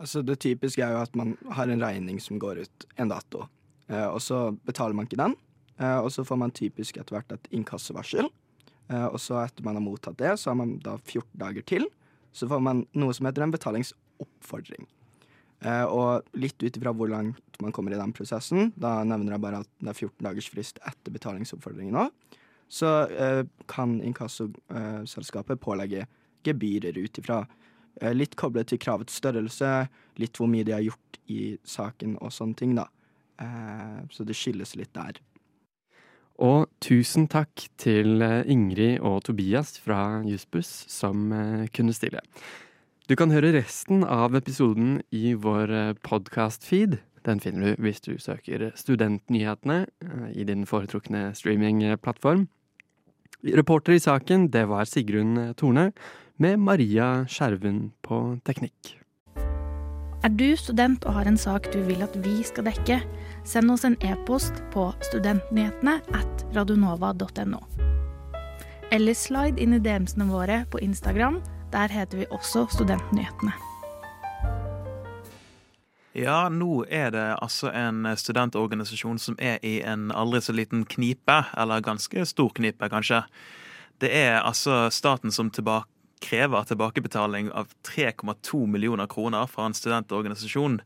Altså 0.00 0.22
Det 0.24 0.38
typiske 0.40 0.82
er 0.82 0.94
jo 0.94 1.02
at 1.04 1.16
man 1.18 1.34
har 1.52 1.68
en 1.68 1.82
regning 1.82 2.20
som 2.22 2.40
går 2.40 2.62
ut 2.64 2.86
en 2.96 3.10
dato, 3.12 3.44
eh, 3.90 4.06
og 4.06 4.20
så 4.24 4.48
betaler 4.66 4.96
man 4.96 5.08
ikke 5.08 5.20
den. 5.20 5.36
Eh, 5.80 5.98
og 5.98 6.10
så 6.12 6.24
får 6.24 6.40
man 6.40 6.54
typisk 6.56 6.96
etter 6.96 7.16
hvert 7.16 7.34
et 7.36 7.50
inkassovarsel. 7.56 8.30
Eh, 8.90 9.06
og 9.06 9.20
så 9.20 9.42
etter 9.44 9.64
man 9.66 9.76
har 9.76 9.84
mottatt 9.84 10.18
det, 10.20 10.34
så 10.40 10.50
har 10.50 10.58
man 10.60 10.78
da 10.84 10.96
14 10.98 11.36
dager 11.40 11.66
til. 11.66 11.86
Så 12.32 12.48
får 12.48 12.62
man 12.64 12.86
noe 12.96 13.14
som 13.16 13.28
heter 13.28 13.44
en 13.44 13.54
betalingsoppfordring. 13.54 14.88
Eh, 15.60 15.84
og 15.84 16.24
litt 16.40 16.56
ut 16.62 16.76
ifra 16.76 16.92
hvor 16.96 17.10
langt 17.12 17.60
man 17.60 17.72
kommer 17.76 17.92
i 17.92 18.00
den 18.00 18.14
prosessen, 18.16 18.70
da 18.80 19.02
nevner 19.04 19.36
jeg 19.36 19.44
bare 19.44 19.60
at 19.60 19.70
det 19.76 19.92
er 19.92 19.98
14 19.98 20.24
dagers 20.24 20.48
frist 20.48 20.80
etter 20.88 21.12
betalingsoppfordringen 21.12 21.98
òg, 22.00 22.38
så 22.70 22.92
eh, 23.12 23.42
kan 23.68 23.98
inkassoselskapet 24.06 25.60
pålegge 25.60 26.06
gebyrer 26.46 26.96
ut 26.96 27.20
ifra 27.20 27.42
eh, 28.00 28.14
litt 28.16 28.38
koblet 28.40 28.70
til 28.72 28.80
kravets 28.80 29.18
størrelse, 29.20 29.90
litt 30.22 30.40
hvor 30.40 30.48
mye 30.48 30.64
de 30.64 30.76
har 30.78 30.86
gjort 30.86 31.20
i 31.28 31.42
saken 31.68 32.16
og 32.22 32.32
sånne 32.34 32.58
ting, 32.58 32.78
da. 32.78 32.88
Så 34.12 34.26
det 34.28 34.34
skilles 34.36 34.74
litt 34.76 34.90
der. 34.92 35.16
Og 36.44 36.66
tusen 36.84 37.24
takk 37.30 37.62
til 37.80 38.20
Ingrid 38.20 38.98
og 39.00 39.22
Tobias 39.24 39.78
fra 39.80 40.20
Jussbuss 40.28 40.68
som 40.92 41.30
kunne 41.72 41.94
stille. 41.96 42.20
Du 43.10 43.16
kan 43.18 43.32
høre 43.34 43.48
resten 43.56 44.04
av 44.06 44.36
episoden 44.38 45.00
i 45.10 45.32
vår 45.34 45.72
podkast-feed. 46.06 46.92
Den 47.26 47.40
finner 47.42 47.72
du 47.72 47.82
hvis 47.82 47.98
du 48.04 48.12
søker 48.22 48.68
Studentnyhetene 48.78 49.80
eh, 50.06 50.28
i 50.38 50.46
din 50.46 50.62
foretrukne 50.62 51.32
streamingplattform. 51.34 52.44
Reporter 53.42 53.96
i 53.96 54.04
saken, 54.06 54.46
det 54.54 54.62
var 54.70 54.86
Sigrun 54.86 55.34
Torne, 55.58 55.88
med 56.38 56.62
Maria 56.62 57.26
Skjerven 57.26 57.88
på 58.06 58.22
teknikk. 58.46 58.94
Er 60.22 60.30
du 60.30 60.54
student 60.54 61.02
og 61.02 61.18
har 61.18 61.26
en 61.26 61.42
sak 61.50 61.66
du 61.74 61.82
vil 61.90 62.06
at 62.06 62.14
vi 62.22 62.44
skal 62.46 62.70
dekke, 62.70 63.02
send 63.42 63.74
oss 63.74 63.88
en 63.88 63.98
e-post 64.06 64.62
på 64.70 64.92
studentnyhetene 65.10 65.98
at 66.14 66.50
radionova.no. 66.54 67.64
Eller 68.94 69.18
slide 69.18 69.58
inn 69.58 69.74
i 69.74 69.82
DM-ene 69.82 70.30
våre 70.30 70.62
på 70.70 70.78
Instagram. 70.86 71.42
Der 71.72 71.88
heter 71.88 72.18
vi 72.18 72.24
også 72.30 72.64
Studentnyhetene. 72.66 73.52
Ja, 76.18 76.48
nå 76.50 76.84
er 76.90 77.12
det 77.14 77.26
altså 77.38 77.70
en 77.70 78.08
studentorganisasjon 78.18 79.20
som 79.22 79.36
er 79.38 79.62
i 79.62 79.76
en 79.86 80.08
aldri 80.10 80.40
så 80.42 80.52
liten 80.52 80.82
knipe, 80.90 81.36
eller 81.54 81.84
ganske 81.86 82.26
stor 82.26 82.50
knipe, 82.58 82.90
kanskje. 82.90 83.22
Det 84.02 84.10
er 84.10 84.40
altså 84.40 84.88
staten 84.90 85.30
som 85.30 85.50
tilbake, 85.50 85.86
krever 86.20 86.66
tilbakebetaling 86.68 87.46
av 87.56 87.70
3,2 87.88 88.66
millioner 88.68 89.06
kroner 89.08 89.46
fra 89.48 89.70
en 89.70 89.74
studentorganisasjon. 89.74 90.80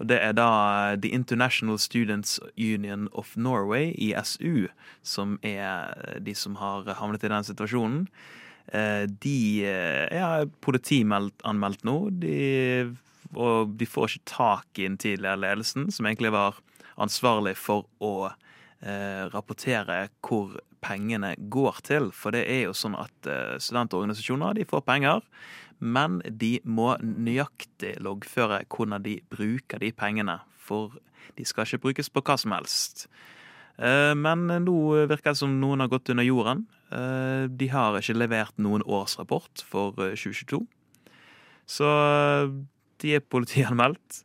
Og 0.00 0.08
det 0.08 0.16
er 0.24 0.32
da 0.32 0.96
The 0.96 1.10
International 1.12 1.76
Students 1.78 2.38
Union 2.56 3.08
of 3.12 3.34
Norway, 3.36 3.90
ISU, 3.98 4.70
som 5.02 5.36
er 5.42 5.90
de 6.24 6.32
som 6.34 6.56
har 6.56 6.88
havnet 7.02 7.26
i 7.26 7.28
den 7.34 7.44
situasjonen. 7.44 8.06
Eh, 8.72 9.06
De 9.10 9.64
er 9.66 10.50
politianmeldt 10.62 11.86
nå. 11.88 11.96
De 12.22 12.96
og 13.38 13.76
de 13.78 13.86
får 13.86 14.08
ikke 14.08 14.30
tak 14.32 14.78
i 14.80 14.88
den 14.88 14.98
tidligere 14.98 15.38
ledelsen, 15.38 15.90
som 15.94 16.06
egentlig 16.06 16.32
var 16.34 16.58
ansvarlig 17.00 17.54
for 17.58 17.86
å 18.02 18.30
eh, 18.30 19.28
rapportere 19.30 20.08
hvor 20.24 20.58
pengene 20.82 21.34
går 21.52 21.82
til. 21.86 22.10
For 22.16 22.34
det 22.34 22.46
er 22.50 22.64
jo 22.66 22.76
sånn 22.76 22.96
at 22.98 23.30
eh, 23.30 23.56
studentorganisasjoner 23.62 24.58
de 24.58 24.66
får 24.68 24.84
penger, 24.88 25.22
men 25.80 26.18
de 26.26 26.58
må 26.64 26.96
nøyaktig 27.00 27.94
loggføre 28.04 28.64
hvordan 28.68 29.06
de 29.06 29.20
bruker 29.32 29.80
de 29.80 29.92
pengene. 29.94 30.40
For 30.58 30.98
de 31.38 31.46
skal 31.46 31.68
ikke 31.68 31.86
brukes 31.86 32.10
på 32.10 32.24
hva 32.26 32.36
som 32.40 32.56
helst. 32.56 33.06
Eh, 33.78 34.12
men 34.18 34.48
nå 34.66 34.78
virker 35.06 35.32
det 35.32 35.40
som 35.40 35.54
noen 35.62 35.86
har 35.86 35.92
gått 35.92 36.10
under 36.10 36.26
jorden. 36.26 36.66
Eh, 36.90 37.44
de 37.48 37.70
har 37.70 37.98
ikke 37.98 38.18
levert 38.18 38.56
noen 38.58 38.84
årsrapport 38.86 39.64
for 39.66 39.94
eh, 40.02 40.16
2022. 40.18 40.64
Så 41.70 41.90
de 43.00 43.14
er 43.14 43.26
politianmeldt. 43.26 44.24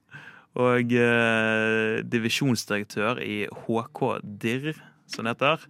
Og 0.55 0.93
eh, 0.95 1.99
divisjonsdirektør 2.07 3.19
i 3.19 3.43
HK-DIR, 3.65 4.77
som 5.11 5.27
det 5.27 5.35
heter, 5.35 5.67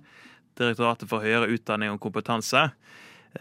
Direktoratet 0.56 1.10
for 1.12 1.26
høyere 1.26 1.50
utdanning 1.52 1.92
og 1.92 2.00
kompetanse, 2.06 2.62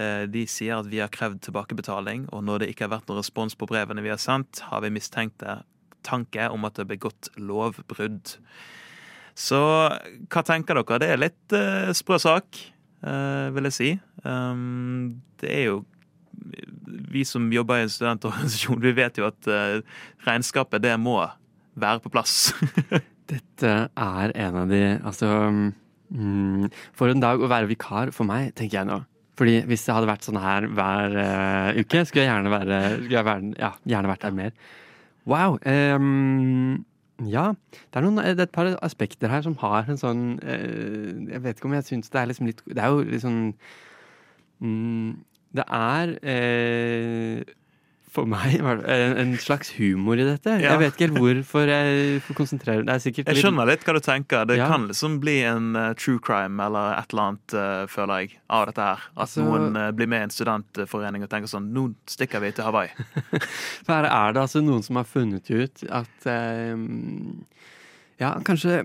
eh, 0.00 0.24
de 0.26 0.46
sier 0.50 0.80
at 0.80 0.88
vi 0.90 0.98
har 0.98 1.12
krevd 1.14 1.44
tilbakebetaling, 1.46 2.26
og 2.34 2.42
når 2.48 2.64
det 2.64 2.72
ikke 2.72 2.88
har 2.88 2.96
vært 2.96 3.10
noen 3.10 3.20
respons 3.20 3.54
på 3.54 3.68
brevene 3.70 4.02
vi 4.02 4.10
har 4.10 4.18
sendt, 4.18 4.64
har 4.70 4.82
vi 4.82 4.90
mistenkte 4.96 5.60
tanke 6.04 6.48
om 6.50 6.66
at 6.66 6.74
det 6.74 6.84
er 6.84 6.90
begått 6.96 7.30
lovbrudd. 7.38 8.34
Så 9.34 9.60
hva 9.60 10.42
tenker 10.46 10.80
dere? 10.80 10.98
Det 11.02 11.10
er 11.12 11.22
litt 11.22 11.54
eh, 11.54 11.92
sprø 11.94 12.18
sak, 12.22 12.58
eh, 12.58 12.73
vil 13.04 13.68
jeg 13.68 13.76
si. 13.76 13.90
Um, 14.24 15.20
det 15.42 15.50
er 15.52 15.66
jo 15.68 15.82
vi 17.14 17.24
som 17.26 17.46
jobber 17.52 17.80
i 17.80 17.86
en 17.86 17.92
studentorganisasjon, 17.92 18.82
vi 18.82 18.92
vet 18.96 19.18
jo 19.20 19.28
at 19.28 19.48
uh, 19.50 19.80
regnskapet, 20.26 20.82
det 20.84 20.94
må 21.00 21.18
være 21.78 22.02
på 22.04 22.12
plass. 22.14 22.52
Dette 23.30 23.72
er 23.88 24.34
en 24.36 24.56
av 24.60 24.68
de 24.68 24.82
Altså 24.98 25.28
mm, 25.48 26.66
For 26.92 27.08
en 27.08 27.22
dag 27.22 27.40
å 27.40 27.48
være 27.48 27.70
vikar 27.70 28.12
for 28.12 28.28
meg, 28.28 28.52
tenker 28.58 28.82
jeg 28.82 28.90
nå. 28.90 29.00
Fordi 29.38 29.62
hvis 29.66 29.86
det 29.86 29.94
hadde 29.96 30.10
vært 30.10 30.26
sånn 30.26 30.38
her 30.38 30.68
hver 30.70 31.16
uh, 31.18 31.80
uke, 31.80 32.04
skulle 32.06 32.26
jeg 32.26 32.30
gjerne, 32.30 32.52
være, 32.52 32.80
skulle 32.98 33.16
jeg 33.16 33.28
være, 33.30 33.54
ja, 33.58 33.70
gjerne 33.94 34.12
vært 34.12 34.26
der 34.26 34.36
mer. 34.36 34.58
Wow. 35.30 35.56
Um, 35.64 36.84
ja. 37.22 37.52
Det 37.72 38.00
er, 38.00 38.02
noen, 38.02 38.18
det 38.18 38.40
er 38.42 38.48
et 38.48 38.54
par 38.54 38.72
aspekter 38.82 39.30
her 39.30 39.44
som 39.46 39.54
har 39.60 39.86
en 39.86 40.00
sånn 40.00 40.22
uh, 40.42 41.30
Jeg 41.30 41.42
vet 41.44 41.60
ikke 41.60 41.68
om 41.70 41.76
jeg 41.76 41.86
syns 41.86 42.10
det 42.10 42.20
er 42.20 42.26
liksom 42.30 42.48
litt 42.50 42.64
Det 42.66 42.82
er 42.82 42.90
jo 42.90 43.04
litt 43.06 43.22
sånn 43.22 43.38
mm, 44.58 45.12
det 45.54 45.64
er 45.70 46.16
eh, 46.26 47.42
for 48.14 48.28
meg 48.30 48.54
en, 48.62 48.82
en 49.18 49.32
slags 49.42 49.72
humor 49.74 50.20
i 50.22 50.24
dette. 50.26 50.52
Ja. 50.62 50.72
Jeg 50.74 50.80
vet 50.84 50.94
ikke 50.94 51.06
helt 51.08 51.18
hvorfor 51.18 51.66
jeg 51.70 52.20
får 52.22 52.36
konsentrere 52.38 52.84
meg. 52.86 53.02
Jeg 53.18 53.40
skjønner 53.40 53.66
litt 53.68 53.82
hva 53.86 53.94
du 53.96 54.00
tenker. 54.04 54.44
Det 54.46 54.56
Ja. 54.60 54.68
kan 54.70 54.86
liksom 54.88 55.18
bli 55.22 55.40
en 55.48 55.72
uh, 55.74 55.88
true 55.98 56.20
crime 56.22 56.62
eller 56.62 56.94
et 57.00 57.10
eller 57.12 57.24
annet, 57.28 57.54
uh, 57.58 57.86
føler 57.90 58.22
jeg, 58.24 58.36
av 58.48 58.66
dette 58.70 58.86
her. 58.86 59.02
At 59.16 59.24
Altså- 59.26 59.44
noen 59.48 59.76
uh, 59.76 59.90
blir 59.92 60.06
med 60.06 60.20
i 60.20 60.28
en 60.28 60.34
studentforening 60.36 61.26
og 61.26 61.30
tenker 61.32 61.50
sånn 61.50 61.72
Nå 61.74 61.88
stikker 62.06 62.40
vi 62.44 62.52
til 62.54 62.64
Hawaii. 62.68 62.92
For 63.84 63.92
her 63.96 64.06
er 64.10 64.32
det 64.36 64.44
altså 64.46 64.62
noen 64.62 64.82
som 64.86 64.96
har 65.02 65.04
funnet 65.10 65.50
ut 65.50 65.84
at 65.90 66.28
Ja, 68.20 68.36
kanskje 68.46 68.84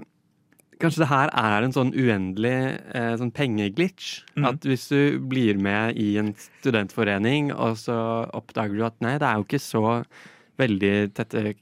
Kanskje 0.80 1.04
det 1.04 1.10
her 1.12 1.32
er 1.36 1.66
en 1.66 1.74
sånn 1.76 1.90
uendelig 1.92 2.56
eh, 2.96 3.14
sånn 3.20 3.34
pengeglitch. 3.36 4.22
Mm. 4.38 4.46
At 4.48 4.68
hvis 4.68 4.88
du 4.88 5.20
blir 5.32 5.60
med 5.60 6.00
i 6.00 6.14
en 6.22 6.32
studentforening, 6.62 7.52
og 7.52 7.76
så 7.82 7.98
oppdager 8.36 8.80
du 8.80 8.86
at 8.88 8.96
nei, 9.04 9.18
det 9.20 9.28
er 9.28 9.42
jo 9.42 9.48
ikke 9.48 9.60
så 9.64 9.84
veldig 10.60 10.94
tette 11.16 11.54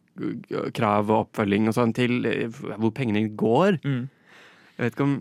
krav 0.77 1.11
og 1.11 1.27
oppfølging 1.27 1.69
og 1.69 1.77
sånn 1.77 1.93
til 1.97 2.29
eh, 2.29 2.61
hvor 2.77 2.93
pengene 2.93 3.25
går. 3.37 3.81
Mm. 3.83 4.07
Jeg 4.77 4.85
vet 4.85 4.97
ikke 4.97 5.07
om 5.09 5.19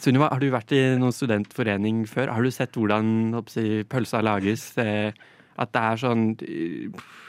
Sunniva, 0.00 0.30
har 0.32 0.40
du 0.40 0.46
vært 0.52 0.72
i 0.72 0.80
noen 0.96 1.12
studentforening 1.12 2.04
før? 2.08 2.30
Har 2.32 2.44
du 2.44 2.52
sett 2.54 2.76
hvordan 2.76 3.34
si, 3.52 3.82
pølsa 3.88 4.22
lages? 4.24 4.70
Eh, 4.80 5.12
at 5.60 5.72
det 5.74 5.82
er 5.86 6.00
sånn 6.00 6.24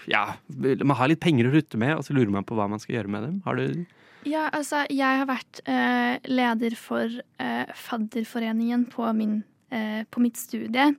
Ja, 0.10 0.24
man 0.56 0.98
har 0.98 1.12
litt 1.12 1.22
penger 1.24 1.50
å 1.50 1.56
rutte 1.56 1.80
med, 1.82 1.98
og 1.98 2.06
så 2.08 2.16
lurer 2.16 2.32
man 2.34 2.48
på 2.48 2.58
hva 2.58 2.70
man 2.72 2.82
skal 2.82 3.00
gjøre 3.00 3.12
med 3.12 3.28
dem. 3.28 3.42
Har 3.46 3.60
du 3.60 3.86
Ja, 4.28 4.48
altså, 4.54 4.86
jeg 4.94 5.22
har 5.22 5.28
vært 5.30 5.62
eh, 5.66 6.18
leder 6.30 6.76
for 6.78 7.10
eh, 7.42 7.76
fadderforeningen 7.76 8.88
på, 8.94 9.08
min, 9.18 9.42
eh, 9.74 10.04
på 10.10 10.24
mitt 10.24 10.38
studie. 10.38 10.92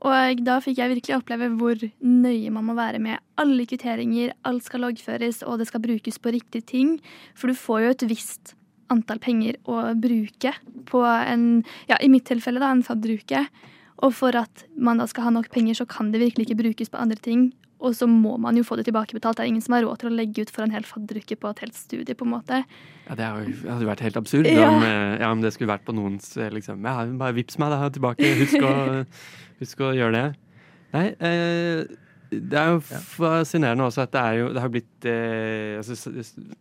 Og 0.00 0.40
da 0.46 0.56
fikk 0.64 0.78
jeg 0.80 0.92
virkelig 0.94 1.18
oppleve 1.18 1.50
hvor 1.60 1.82
nøye 2.00 2.52
man 2.52 2.64
må 2.68 2.76
være 2.76 3.00
med 3.02 3.20
alle 3.40 3.66
kvitteringer. 3.68 4.32
Alt 4.48 4.64
skal 4.68 4.86
loggføres, 4.86 5.42
og 5.44 5.60
det 5.60 5.68
skal 5.68 5.84
brukes 5.84 6.16
på 6.20 6.32
riktige 6.32 6.64
ting. 6.64 6.94
For 7.36 7.52
du 7.52 7.58
får 7.58 7.82
jo 7.84 7.92
et 7.96 8.06
visst 8.08 8.54
antall 8.90 9.20
penger 9.22 9.58
å 9.70 9.92
bruke 10.00 10.54
på 10.88 11.02
en, 11.04 11.44
ja, 11.90 12.00
i 12.00 12.08
mitt 12.12 12.26
tilfelle 12.30 12.62
da, 12.62 12.72
en 12.72 12.84
fadderuke. 12.86 13.44
Og 14.06 14.14
for 14.16 14.36
at 14.38 14.64
man 14.80 15.00
da 15.00 15.06
skal 15.10 15.26
ha 15.28 15.30
nok 15.34 15.50
penger, 15.52 15.76
så 15.80 15.86
kan 15.88 16.10
det 16.12 16.22
virkelig 16.22 16.46
ikke 16.48 16.60
brukes 16.62 16.88
på 16.92 17.00
andre 17.00 17.18
ting. 17.20 17.50
Og 17.80 17.94
så 17.96 18.04
må 18.08 18.34
man 18.40 18.56
jo 18.58 18.64
få 18.64 18.76
det 18.76 18.84
tilbakebetalt. 18.90 19.38
Det 19.38 19.44
er 19.46 19.48
ingen 19.52 19.64
som 19.64 19.72
har 19.72 19.84
råd 19.86 20.02
til 20.02 20.10
å 20.10 20.16
legge 20.16 20.42
ut 20.44 20.50
for 20.52 20.64
en 20.66 20.72
hel 20.74 20.84
fadderuke 20.84 21.36
på 21.40 21.48
et 21.48 21.62
helt 21.64 21.76
studie, 21.76 22.16
på 22.16 22.26
en 22.28 22.34
måte. 22.34 22.58
Ja, 23.08 23.14
Det 23.16 23.24
hadde 23.64 23.88
vært 23.88 24.04
helt 24.04 24.18
absurd 24.20 24.46
Ja. 24.48 24.68
om, 24.68 24.82
eh, 24.84 25.16
ja, 25.20 25.30
om 25.32 25.40
det 25.40 25.52
skulle 25.54 25.72
vært 25.72 25.86
på 25.88 25.94
noens 25.96 26.36
eh, 26.36 26.50
liksom 26.52 26.84
Ja, 26.84 27.06
bare 27.06 27.32
vips 27.34 27.58
meg 27.58 27.70
da 27.72 27.88
tilbake. 27.88 28.20
Husk 28.40 28.60
å, 28.60 29.06
husk 29.60 29.80
å 29.80 29.94
gjøre 29.96 30.12
det. 30.12 30.36
Nei, 30.92 31.06
eh, 31.20 31.84
det 32.30 32.54
er 32.60 32.68
jo 32.76 32.80
fascinerende 32.84 33.88
også 33.88 34.02
at 34.04 34.12
det 34.12 34.20
er 34.22 34.34
jo 34.38 34.48
Det 34.54 34.60
har 34.62 34.68
blitt 34.70 35.06
eh, 35.10 35.78
altså, 35.80 36.12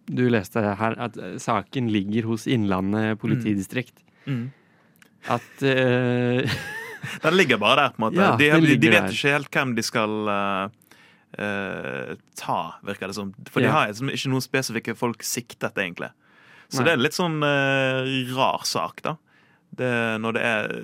Du 0.09 0.23
leste 0.29 0.63
her 0.79 0.95
at 0.97 1.17
eh, 1.17 1.35
saken 1.37 1.91
ligger 1.93 2.23
hos 2.31 2.47
Innlandet 2.47 3.19
politidistrikt. 3.19 3.99
Mm. 4.25 4.47
At 5.27 5.63
eh, 5.67 6.47
Den 7.23 7.37
ligger 7.37 7.59
bare 7.61 7.83
der, 7.83 7.95
på 7.95 8.01
en 8.01 8.05
måte. 8.07 8.21
Ja, 8.21 8.35
de, 8.39 8.49
de, 8.65 8.77
de 8.79 8.91
vet 8.91 9.07
der. 9.07 9.15
ikke 9.15 9.35
helt 9.35 9.53
hvem 9.55 9.75
de 9.77 9.85
skal 9.85 10.31
uh, 10.31 12.15
ta, 12.39 12.59
virker 12.87 13.11
det 13.11 13.17
som. 13.19 13.31
For 13.51 13.63
de 13.63 13.71
har 13.71 13.91
liksom 13.91 14.11
ikke 14.13 14.33
noen 14.33 14.45
spesifikke 14.45 14.97
folk 14.99 15.23
siktet, 15.25 15.77
egentlig. 15.77 16.11
Så 16.69 16.81
Nei. 16.81 16.89
det 16.89 16.93
er 16.93 17.03
litt 17.05 17.17
sånn 17.17 17.39
uh, 17.41 18.09
rar 18.35 18.67
sak, 18.67 19.03
da. 19.05 19.15
Det, 19.79 19.93
når 20.21 20.35
det 20.35 20.43
er 20.43 20.75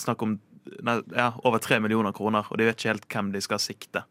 snakk 0.00 0.22
om 0.24 0.38
nei, 0.84 0.98
ja, 1.14 1.30
over 1.46 1.60
tre 1.62 1.78
millioner 1.82 2.14
kroner, 2.16 2.46
og 2.50 2.58
de 2.58 2.68
vet 2.68 2.78
ikke 2.78 2.94
helt 2.94 3.08
hvem 3.12 3.32
de 3.34 3.42
skal 3.44 3.60
sikte. 3.62 4.04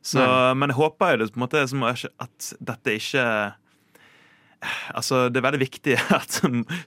Så, 0.00 0.22
men 0.56 0.72
jeg 0.72 0.78
håper 0.78 1.12
jo 1.12 1.18
det, 1.20 1.32
på 1.34 1.40
en 1.40 1.44
måte, 1.44 2.10
at 2.24 2.52
dette 2.70 2.94
ikke 2.96 3.24
Altså, 4.94 5.28
Det 5.30 5.40
er 5.40 5.46
veldig 5.48 5.60
viktig 5.62 5.94
at 6.20 6.40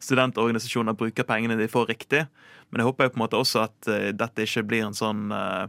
studentorganisasjoner 0.03 0.93
bruker 0.97 1.25
pengene 1.27 1.57
de 1.57 1.67
får 1.71 1.89
riktig, 1.89 2.25
men 2.69 2.81
jeg 2.81 2.89
håper 2.89 3.07
jo 3.07 3.13
på 3.13 3.19
en 3.19 3.23
måte 3.25 3.39
også 3.39 3.63
at 3.67 3.87
eh, 3.91 4.11
dette 4.17 4.45
ikke 4.45 4.63
blir 4.69 4.85
en 4.87 4.97
sånn 4.97 5.31
uh, 5.33 5.65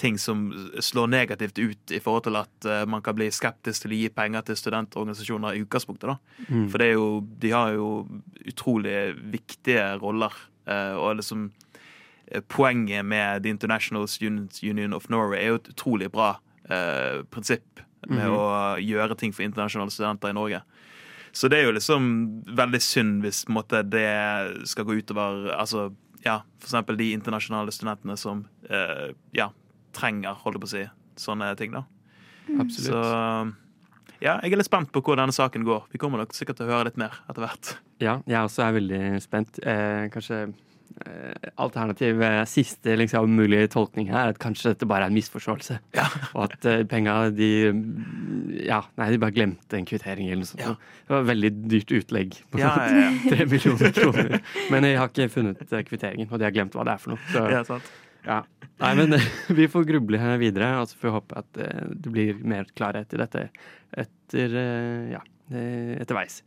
ting 0.00 0.16
som 0.18 0.46
slår 0.82 1.10
negativt 1.12 1.58
ut 1.60 1.92
i 1.94 2.00
forhold 2.02 2.24
til 2.26 2.36
at 2.40 2.68
uh, 2.68 2.84
man 2.88 3.02
kan 3.04 3.14
bli 3.16 3.28
skeptisk 3.32 3.84
til 3.84 3.94
å 3.94 3.98
gi 3.98 4.08
penger 4.12 4.42
til 4.48 4.58
studentorganisasjoner 4.58 5.54
i 5.54 5.62
utgangspunktet. 5.64 6.10
da. 6.10 6.44
Mm. 6.48 6.64
For 6.72 6.82
det 6.82 6.88
jo, 6.92 7.04
de 7.44 7.52
har 7.54 7.74
jo 7.76 7.90
utrolig 8.44 9.14
viktige 9.32 9.84
roller. 10.02 10.32
Uh, 10.68 10.96
og 11.00 11.20
liksom 11.20 11.52
Poenget 12.48 13.04
med 13.04 13.42
The 13.44 13.50
International 13.52 14.06
Students 14.08 14.62
Union 14.64 14.94
of 14.96 15.10
Norway 15.12 15.42
er 15.42 15.50
jo 15.52 15.58
et 15.58 15.68
utrolig 15.74 16.08
bra 16.10 16.38
prinsipp 17.30 17.82
med 18.08 18.24
Mhm. 18.24 18.32
å 18.32 18.80
gjøre 18.80 19.16
ting 19.18 19.30
for 19.30 19.44
internasjonale 19.44 19.92
studenter 19.92 20.32
i 20.32 20.32
Norge. 20.32 20.62
Så 21.34 21.50
det 21.50 21.58
er 21.58 21.68
jo 21.68 21.74
liksom 21.74 22.04
veldig 22.54 22.80
synd 22.82 23.24
hvis 23.24 23.44
måte, 23.50 23.82
det 23.82 24.06
skal 24.70 24.86
gå 24.86 25.00
utover 25.00 25.50
altså, 25.56 25.88
ja, 26.22 26.38
eksempel 26.62 26.98
de 27.00 27.10
internasjonale 27.16 27.74
studentene 27.74 28.16
som 28.20 28.44
eh, 28.70 29.10
ja, 29.34 29.50
trenger, 29.96 30.38
holder 30.44 30.62
på 30.62 30.70
å 30.70 30.72
si, 30.76 30.84
sånne 31.20 31.50
ting. 31.58 31.74
da. 31.74 31.84
Absolutt. 32.54 32.86
Så 32.86 33.02
ja, 34.22 34.38
jeg 34.40 34.54
er 34.54 34.60
litt 34.60 34.70
spent 34.70 34.92
på 34.94 35.02
hvor 35.04 35.18
denne 35.18 35.34
saken 35.34 35.66
går. 35.66 35.88
Vi 35.92 36.00
kommer 36.00 36.22
nok 36.22 36.32
sikkert 36.36 36.60
til 36.60 36.68
å 36.68 36.76
høre 36.76 36.88
litt 36.88 37.00
mer 37.00 37.18
etter 37.26 37.44
hvert. 37.44 37.74
Ja, 38.00 38.20
jeg 38.30 38.46
også 38.46 38.64
er 38.64 38.76
veldig 38.78 39.02
spent. 39.24 39.58
Eh, 39.60 40.06
kanskje 40.14 40.46
alternativ 41.60 42.22
eh, 42.22 42.44
siste 42.48 42.94
liksom, 42.96 43.30
mulige 43.36 43.68
tolkning 43.72 44.08
her 44.10 44.28
er 44.28 44.34
at 44.34 44.40
kanskje 44.42 44.72
dette 44.72 44.86
bare 44.88 45.06
er 45.06 45.12
en 45.12 45.16
misforståelse. 45.16 45.78
Og 46.34 46.40
at 46.46 46.68
uh, 46.70 46.82
penga 46.90 47.16
de 47.34 47.50
mm, 47.74 48.54
Ja, 48.64 48.80
nei, 49.00 49.10
de 49.12 49.20
bare 49.22 49.34
glemte 49.34 49.78
en 49.78 49.88
kvittering 49.88 50.28
eller 50.30 50.44
noe 50.44 50.50
sånt. 50.52 50.86
Det 51.04 51.12
var 51.14 51.24
et 51.24 51.30
veldig 51.32 51.50
dyrt 51.72 51.94
utlegg 51.98 52.38
på 52.50 52.62
Ja, 52.62 52.72
ja, 52.78 53.02
ja. 53.02 53.12
tre 53.32 53.46
millioner 53.50 53.94
kroner. 53.96 54.38
Men 54.72 54.88
jeg 54.88 55.00
har 55.00 55.10
ikke 55.12 55.28
funnet 55.34 55.64
eh, 55.66 55.84
kvitteringen, 55.88 56.30
og 56.30 56.40
de 56.40 56.48
har 56.48 56.54
glemt 56.54 56.76
hva 56.78 56.86
det 56.86 56.96
er 56.96 57.02
for 57.02 57.14
noe. 57.14 57.24
Så, 57.32 57.46
Ja, 57.52 57.62
sant. 57.68 57.90
ja. 58.26 58.42
Nei, 58.82 58.92
men 58.98 59.18
vi 59.58 59.68
får 59.70 59.88
gruble 59.90 60.20
her 60.22 60.38
videre, 60.42 60.72
og 60.80 60.90
så 60.90 60.98
får 61.00 61.10
vi 61.10 61.16
håpe 61.18 61.42
at 61.42 61.62
eh, 61.66 61.88
det 61.94 62.14
blir 62.14 62.38
mer 62.54 62.70
klarhet 62.78 63.14
i 63.14 63.20
dette 63.24 63.48
etter, 64.04 64.56
eh, 64.62 65.10
ja, 65.14 65.22
eh, 65.50 65.94
etterveis. 66.02 66.40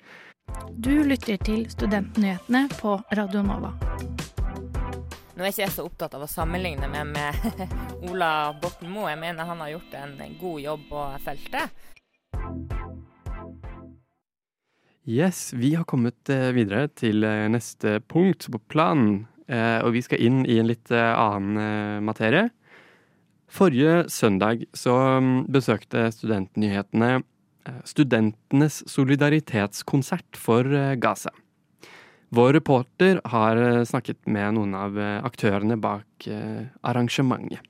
Du 0.80 0.94
lytter 1.04 1.36
til 1.44 1.66
Studentnyhetene 1.72 2.68
på 2.80 2.96
Radio 3.20 3.44
Nova. 3.44 3.74
Nå 5.38 5.46
er 5.46 5.52
ikke 5.52 5.68
jeg 5.68 5.74
så 5.76 5.84
opptatt 5.86 6.16
av 6.18 6.24
å 6.26 6.30
sammenligne 6.30 6.88
meg 6.90 7.12
med 7.12 7.68
Ola 8.10 8.56
Borten 8.58 8.90
Moe. 8.90 9.12
Jeg 9.12 9.22
mener 9.22 9.46
han 9.46 9.60
har 9.62 9.76
gjort 9.76 9.94
en 10.00 10.16
god 10.42 10.64
jobb 10.64 10.88
på 10.90 11.04
feltet. 11.22 11.84
Yes, 15.06 15.54
vi 15.54 15.76
har 15.78 15.86
kommet 15.86 16.28
eh, 16.34 16.50
videre 16.58 16.90
til 16.90 17.22
eh, 17.24 17.46
neste 17.54 18.00
punkt 18.10 18.50
på 18.50 18.64
planen. 18.74 19.28
Eh, 19.46 19.78
og 19.86 19.94
vi 19.94 20.02
skal 20.04 20.26
inn 20.26 20.42
i 20.50 20.58
en 20.58 20.72
litt 20.72 20.90
annen 20.90 22.02
materie. 22.04 22.48
Forrige 23.48 24.08
søndag 24.10 24.66
så 24.76 24.98
mm, 25.22 25.34
besøkte 25.54 26.10
Studentnyhetene 26.18 27.20
Studentenes 27.86 28.82
solidaritetskonsert 28.90 30.40
for 30.40 30.66
Gaza. 31.04 31.34
Vår 32.30 32.54
reporter 32.54 33.22
har 33.24 33.58
eh, 33.58 33.84
snakket 33.88 34.26
med 34.28 34.58
noen 34.58 34.76
av 34.76 34.98
eh, 35.00 35.24
aktørene 35.24 35.78
bak 35.80 36.28
eh, 36.28 36.68
arrangementet. 36.84 37.64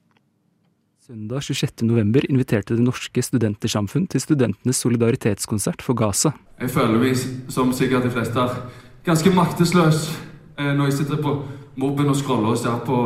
Søndag 1.07 1.45
26. 1.45 1.85
november 1.87 2.25
inviterte 2.27 2.75
Det 2.75 2.83
Norske 2.83 3.21
Studentersamfunn 3.23 4.09
til 4.11 4.19
studentenes 4.19 4.81
solidaritetskonsert 4.81 5.85
for 5.85 5.95
Gaza. 5.95 6.33
Jeg 6.59 6.73
føler 6.73 6.97
meg, 6.99 7.21
som 7.53 7.69
sikkert 7.71 8.09
de 8.09 8.11
fleste 8.11 8.41
er 8.41 8.57
ganske 9.05 9.31
maktesløs 9.31 10.09
når 10.57 10.89
jeg 10.89 10.97
sitter 10.97 11.21
på 11.21 11.31
mobben 11.79 12.11
og 12.11 12.17
scroller 12.17 12.51
og 12.51 12.59
ser 12.59 12.81
på 12.83 12.97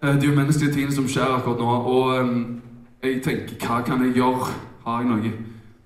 de 0.00 0.32
umenneskelige 0.32 0.72
tingene 0.72 0.96
som 0.96 1.06
skjer 1.06 1.36
akkurat 1.36 1.62
nå. 1.62 1.78
Og 1.94 3.06
jeg 3.06 3.22
tenker, 3.22 3.54
hva 3.60 3.84
kan 3.86 4.02
jeg 4.08 4.16
gjøre? 4.18 4.50
Har 4.88 5.04
jeg 5.04 5.12
noe, 5.12 5.34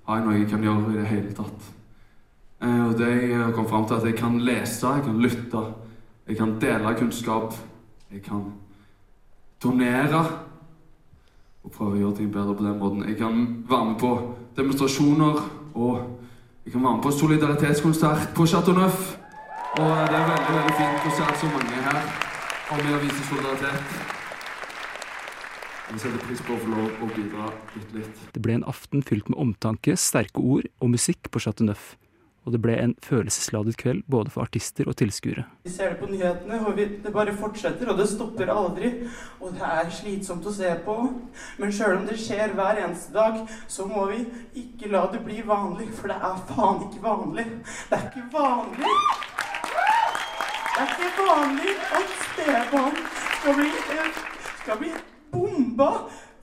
har 0.07 0.23
jeg, 0.23 0.25
noe 0.25 0.39
jeg 0.39 0.49
kan 0.55 0.65
gjøre 0.65 0.95
i 0.95 1.01
det 1.03 1.09
hele 1.11 1.37
tatt? 1.37 1.74
Eh, 2.61 2.87
og 2.87 2.97
det 2.99 3.11
jeg 3.31 3.53
kom 3.55 3.67
fram 3.69 3.87
til 3.87 3.99
at 3.99 4.05
jeg 4.05 4.17
kan 4.19 4.39
lese, 4.39 4.87
jeg 4.87 5.03
kan 5.03 5.21
lytte, 5.21 5.63
jeg 6.27 6.37
kan 6.37 6.55
dele 6.61 6.95
kunnskap, 6.97 7.53
jeg 8.11 8.21
kan 8.23 8.53
donere 9.63 10.23
og 11.65 11.71
prøve 11.73 11.95
å 11.95 11.99
gjøre 11.99 12.17
ting 12.19 12.31
bedre 12.33 12.55
på 12.55 12.65
den 12.65 12.79
måten. 12.79 13.05
Jeg 13.09 13.17
kan 13.17 13.45
være 13.69 13.85
med 13.85 13.99
på 13.99 14.11
demonstrasjoner, 14.57 15.39
og 15.73 15.95
jeg 16.65 16.73
kan 16.73 16.83
være 16.83 16.93
med 16.97 17.03
på 17.03 17.11
solidaritetskonsert 17.11 18.33
på 18.37 18.45
Chateau 18.45 18.77
Neuf. 18.77 19.15
Og 19.75 19.89
det 20.07 20.15
er 20.15 20.29
veldig 20.29 20.53
veldig 20.55 21.09
å 21.09 21.15
se 21.17 21.25
at 21.25 21.41
så 21.41 21.49
mange 21.51 21.73
er 21.75 21.89
her 21.89 22.05
og 22.71 22.79
med 22.81 22.93
å 22.95 23.01
vise 23.01 23.25
solidaritet. 23.27 24.13
Jeg 25.85 26.01
setter 26.01 26.21
pris 26.25 26.41
på 26.41 26.55
å 26.55 26.61
få 26.61 26.71
lov 26.71 27.03
å 27.03 27.09
bidra 27.13 27.51
bitte 27.73 27.99
litt. 27.99 28.23
Det 28.33 28.41
ble 28.41 28.55
en 28.57 28.65
aften 28.69 29.03
fylt 29.05 29.29
med 29.29 29.37
omtanke, 29.41 29.93
sterke 29.99 30.41
ord 30.41 30.65
og 30.79 30.89
musikk 30.95 31.29
på 31.29 31.43
Chateau 31.43 31.67
Neuf. 31.67 31.93
Og 32.45 32.53
det 32.53 32.61
ble 32.61 32.75
en 32.77 32.93
følelsesladet 33.01 33.73
kveld 33.81 34.03
både 34.11 34.29
for 34.29 34.45
artister 34.45 34.85
og 34.85 34.93
tilskuere. 34.99 35.47
Vi 35.65 35.71
ser 35.73 35.95
det 35.95 35.99
på 36.01 36.09
nyhetene, 36.11 36.59
og 36.61 36.77
vi, 36.77 36.85
det 37.01 37.13
bare 37.13 37.33
fortsetter, 37.33 37.89
og 37.89 37.97
det 37.97 38.05
stopper 38.11 38.51
aldri. 38.53 38.91
Og 39.41 39.55
det 39.55 39.65
er 39.65 39.89
slitsomt 39.89 40.45
å 40.45 40.53
se 40.53 40.75
på. 40.85 40.97
Men 41.57 41.73
sjøl 41.73 41.97
om 41.97 42.05
det 42.05 42.19
skjer 42.21 42.53
hver 42.53 42.83
eneste 42.83 43.15
dag, 43.15 43.41
så 43.67 43.87
må 43.89 44.05
vi 44.11 44.21
ikke 44.61 44.91
la 44.93 45.07
det 45.13 45.23
bli 45.25 45.41
vanlig. 45.47 45.89
For 45.97 46.13
det 46.13 46.19
er 46.21 46.45
faen 46.51 46.85
ikke 46.85 47.01
vanlig. 47.07 47.47
Det 47.89 47.97
er 47.97 48.05
ikke 48.11 48.27
vanlig. 48.37 48.93
Det 50.75 50.83
er 50.83 50.93
ikke 50.93 51.25
vanlig 51.25 51.75
at 51.97 52.15
spedbarn 52.21 53.03
skal 53.39 53.53
bli, 53.57 53.73
eh, 53.95 54.23
skal 54.61 54.79
bli 54.81 54.93
bomba 55.31 55.89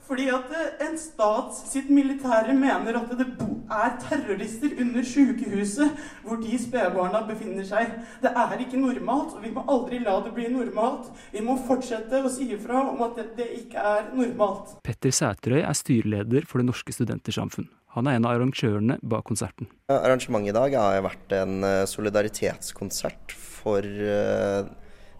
fordi 0.07 0.27
at 0.33 0.51
eh, 0.53 0.87
en 0.87 0.97
stat 0.99 1.55
sitt 1.57 1.91
militære 1.93 2.55
mener 2.57 2.97
at 2.99 3.13
det 3.17 3.27
er 3.71 3.93
terrorister 4.03 4.73
under 4.83 5.05
sykehuset 5.07 6.03
hvor 6.23 6.41
de 6.41 6.57
spedbarna 6.59 7.23
befinner 7.27 7.65
seg. 7.67 7.95
Det 8.23 8.33
er 8.43 8.57
ikke 8.59 8.81
normalt, 8.81 9.37
og 9.37 9.45
vi 9.45 9.53
må 9.55 9.63
aldri 9.71 10.01
la 10.03 10.17
det 10.25 10.33
bli 10.35 10.49
normalt. 10.51 11.09
Vi 11.33 11.43
må 11.45 11.55
fortsette 11.67 12.23
å 12.23 12.31
si 12.31 12.49
ifra 12.55 12.83
om 12.91 13.01
at 13.07 13.17
det, 13.19 13.29
det 13.39 13.49
ikke 13.63 13.87
er 13.93 14.11
normalt. 14.17 14.75
Petter 14.85 15.15
Sæterøy 15.15 15.63
er 15.63 15.77
styreleder 15.77 16.47
for 16.49 16.59
Det 16.59 16.67
Norske 16.69 16.95
Studentersamfunn. 16.95 17.69
Han 17.93 18.09
er 18.09 18.17
en 18.17 18.25
av 18.25 18.35
arrangørene 18.35 18.97
bak 19.05 19.27
konserten. 19.29 19.69
Arrangementet 19.93 20.49
i 20.49 20.57
dag 20.57 20.79
har 20.81 21.03
vært 21.05 21.35
en 21.37 21.59
eh, 21.67 21.83
solidaritetskonsert 21.89 23.35
for 23.37 23.85
eh, 23.85 24.71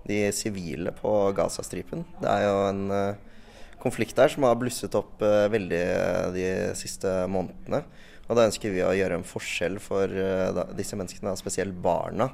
de 0.10 0.24
sivile 0.36 0.92
på 0.98 1.14
Gazastripen. 1.38 2.04
Det 2.20 2.28
er 2.28 2.50
jo 2.50 2.58
en 2.68 2.82
konflikt 3.84 4.16
der 4.18 4.32
som 4.32 4.48
har 4.48 4.58
blusset 4.60 4.96
opp 4.98 5.22
veldig 5.22 5.84
de 6.34 6.48
siste 6.80 7.12
månedene. 7.32 7.84
Og 8.30 8.40
da 8.40 8.48
ønsker 8.48 8.72
vi 8.72 8.82
å 8.84 8.96
gjøre 8.96 9.20
en 9.20 9.28
forskjell 9.28 9.78
for 9.84 10.08
disse 10.78 10.96
menneskene, 10.96 11.36
spesielt 11.40 11.76
barna 11.84 12.30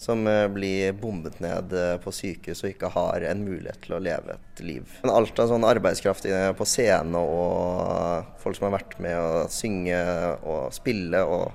som 0.00 0.24
blir 0.54 0.94
bombet 0.96 1.36
ned 1.44 1.74
på 2.00 2.12
sykehus 2.14 2.62
og 2.64 2.70
ikke 2.70 2.88
har 2.94 3.26
en 3.28 3.42
mulighet 3.44 3.82
til 3.84 3.98
å 3.98 4.00
leve 4.00 4.32
et 4.32 4.62
liv. 4.64 4.94
Men 5.04 5.12
alt 5.12 5.42
av 5.42 5.50
sånn 5.52 5.66
arbeidskraft 5.68 6.24
på 6.56 6.66
scene 6.68 7.20
og 7.20 8.30
folk 8.40 8.56
som 8.56 8.70
har 8.70 8.78
vært 8.78 8.96
med 9.04 9.16
å 9.20 9.42
synge 9.52 10.00
og 10.40 10.72
spille 10.72 11.20
og 11.20 11.52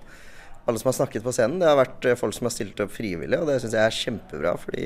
alle 0.66 0.82
som 0.82 0.90
har 0.90 0.98
snakket 0.98 1.26
på 1.26 1.34
scenen, 1.34 1.60
det 1.62 1.68
har 1.70 1.78
vært 1.78 2.06
folk 2.22 2.34
som 2.38 2.48
har 2.48 2.54
stilt 2.56 2.80
opp 2.82 2.94
frivillig, 2.94 3.38
og 3.38 3.50
det 3.50 3.60
syns 3.62 3.76
jeg 3.78 3.86
er 3.86 3.98
kjempebra. 4.00 4.56
Fordi 4.62 4.86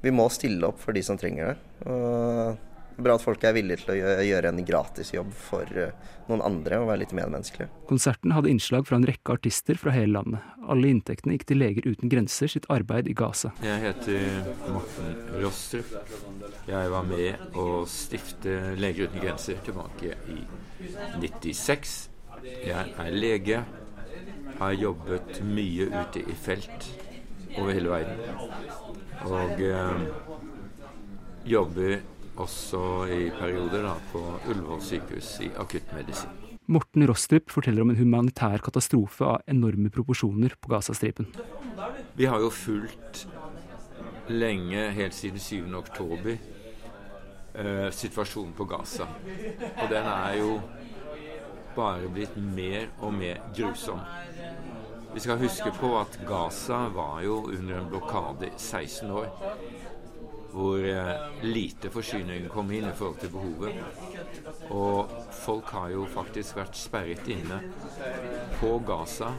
vi 0.00 0.12
må 0.16 0.24
stille 0.32 0.70
opp 0.70 0.78
for 0.80 0.96
de 0.96 1.02
som 1.04 1.18
trenger 1.20 1.50
det. 1.50 1.56
Og 1.84 2.69
bra 3.04 3.16
at 3.18 3.24
folk 3.24 3.44
er 3.44 3.54
villige 3.56 3.82
til 3.82 3.92
å 3.94 4.14
gjøre 4.24 4.50
en 4.52 4.64
gratisjobb 4.66 5.30
for 5.36 5.78
eh, 5.78 5.92
noen 6.28 6.42
andre 6.46 6.80
og 6.82 6.88
være 6.90 7.02
litt 7.02 7.14
medmenneskelige. 7.16 7.70
Konserten 7.90 8.34
hadde 8.36 8.50
innslag 8.52 8.86
fra 8.88 8.98
en 9.00 9.06
rekke 9.08 9.34
artister 9.36 9.80
fra 9.80 9.94
hele 9.94 10.14
landet. 10.18 10.44
Alle 10.70 10.92
inntektene 10.92 11.34
gikk 11.36 11.46
til 11.50 11.60
Leger 11.62 11.88
uten 11.88 12.12
grenser 12.12 12.52
sitt 12.52 12.68
arbeid 12.72 13.10
i 13.10 13.16
Gaza. 13.16 13.52
Jeg 13.64 13.82
heter 13.84 14.40
Morten 14.70 15.18
Rostrup. 15.42 15.96
Jeg 16.68 16.94
var 16.94 17.08
med 17.08 17.58
å 17.58 17.66
stifte 17.90 18.56
Leger 18.80 19.10
uten 19.10 19.24
grenser 19.24 19.60
tilbake 19.66 20.14
i 20.30 20.40
96. 21.20 21.98
Jeg 22.40 22.94
er 23.04 23.12
lege. 23.16 23.64
Har 24.60 24.74
jobbet 24.76 25.40
mye 25.46 25.86
ute 25.88 26.20
i 26.20 26.34
felt 26.36 26.90
over 27.56 27.72
hele 27.72 27.90
verden. 27.90 28.18
Og 29.26 29.60
øh, 29.60 30.02
jobber 31.44 32.00
også 32.36 32.82
i 33.10 33.30
perioder 33.34 33.82
da, 33.88 33.96
på 34.12 34.22
Ullevål 34.50 34.82
sykehus 34.84 35.32
i 35.44 35.50
akuttmedisin. 35.58 36.30
Morten 36.70 37.02
Rostrup 37.08 37.50
forteller 37.50 37.82
om 37.82 37.90
en 37.90 37.98
humanitær 37.98 38.62
katastrofe 38.62 39.26
av 39.26 39.40
enorme 39.50 39.90
proporsjoner 39.90 40.54
på 40.60 40.70
Gazastripen. 40.70 41.26
Vi 42.14 42.28
har 42.30 42.38
jo 42.38 42.50
fulgt 42.54 43.24
lenge, 44.30 44.90
helt 44.94 45.14
siden 45.14 45.38
7. 45.38 45.74
oktober, 45.74 46.38
eh, 47.54 47.90
situasjonen 47.90 48.52
på 48.54 48.64
Gaza. 48.64 49.08
Og 49.82 49.88
den 49.90 50.06
er 50.06 50.36
jo 50.38 50.60
bare 51.74 52.08
blitt 52.08 52.36
mer 52.36 52.86
og 53.00 53.14
mer 53.14 53.42
grusom. 53.56 54.00
Vi 55.14 55.20
skal 55.20 55.38
huske 55.38 55.72
på 55.74 55.90
at 55.98 56.20
Gaza 56.26 56.88
var 56.94 57.22
jo 57.24 57.48
under 57.50 57.80
en 57.80 57.88
blokade 57.90 58.46
i 58.46 58.58
16 58.58 59.10
år 59.10 59.26
hvor 60.52 60.84
eh, 60.84 61.14
lite 61.42 61.90
forsyning 61.90 62.48
kom 62.50 62.70
inn 62.72 62.88
i 62.88 62.96
forhold 62.96 63.20
til 63.22 63.32
behovet. 63.34 63.74
Og 64.70 65.10
folk 65.42 65.72
har 65.76 65.90
jo 65.94 66.06
faktisk 66.10 66.58
vært 66.60 66.76
sperret 66.78 67.28
inne 67.30 67.62
på 68.60 68.76
Gaza 68.86 69.32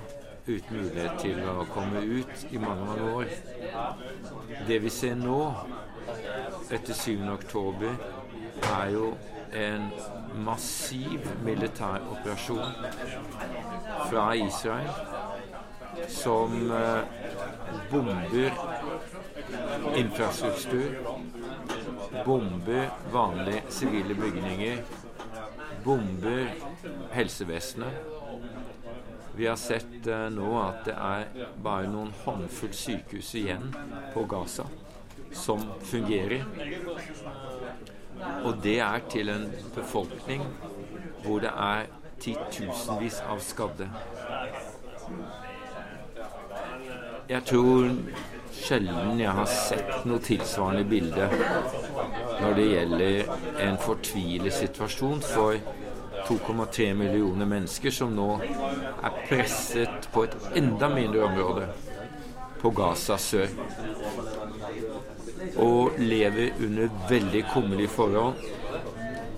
uten 0.48 0.78
mulighet 0.78 1.20
til 1.22 1.42
å 1.46 1.66
komme 1.70 2.02
ut 2.02 2.46
i 2.50 2.62
mange, 2.62 2.86
mange 2.88 3.12
år. 3.14 3.36
Det 4.68 4.80
vi 4.84 4.90
ser 4.90 5.20
nå, 5.20 5.42
etter 6.72 6.98
7. 6.98 7.28
oktober, 7.34 7.94
er 8.72 8.90
jo 8.94 9.12
en 9.58 9.90
massiv 10.46 11.28
militær 11.44 12.04
operasjon 12.14 12.76
fra 14.10 14.32
Israel 14.40 14.90
som 16.08 16.72
eh, 16.72 17.02
bomber 17.92 18.52
infrastruktur, 19.96 20.98
bomber 22.26 22.90
vanlige 23.12 23.62
sivile 23.70 24.16
bygninger, 24.16 24.78
bomber 25.84 26.54
helsevesenet. 27.12 27.94
Vi 29.36 29.48
har 29.48 29.56
sett 29.56 30.08
uh, 30.08 30.28
nå 30.30 30.52
at 30.60 30.86
det 30.86 30.96
er 30.96 31.48
bare 31.64 31.88
noen 31.88 32.12
håndfull 32.26 32.74
sykehus 32.76 33.32
igjen 33.40 33.72
på 34.14 34.26
Gaza 34.30 34.68
som 35.32 35.64
fungerer. 35.88 36.44
Og 38.44 38.60
det 38.64 38.80
er 38.80 39.00
til 39.10 39.30
en 39.30 39.48
befolkning 39.76 40.44
hvor 41.24 41.40
det 41.40 41.52
er 41.56 41.88
titusenvis 42.22 43.22
av 43.30 43.40
skadde. 43.42 43.88
Jeg 47.30 47.44
tror 47.48 47.90
sjelden 48.62 49.20
jeg 49.20 49.36
har 49.38 49.50
sett 49.50 50.06
noe 50.10 50.22
tilsvarende 50.24 50.86
bilde 50.90 51.28
når 52.42 52.58
det 52.58 52.68
gjelder 52.72 53.32
en 53.68 53.80
fortvilet 53.82 54.56
situasjon 54.56 55.22
for 55.26 55.58
2,3 56.28 56.94
millioner 56.94 57.50
mennesker 57.50 57.94
som 57.94 58.14
nå 58.16 58.28
er 58.42 59.18
presset 59.28 60.08
på 60.14 60.26
et 60.28 60.36
enda 60.62 60.90
mindre 60.92 61.26
område, 61.28 61.68
på 62.62 62.70
Gaza 62.78 63.18
sør, 63.18 63.50
og 65.58 65.98
lever 65.98 66.54
under 66.62 66.92
veldig 67.10 67.42
kummerlige 67.54 67.90
forhold. 67.96 68.36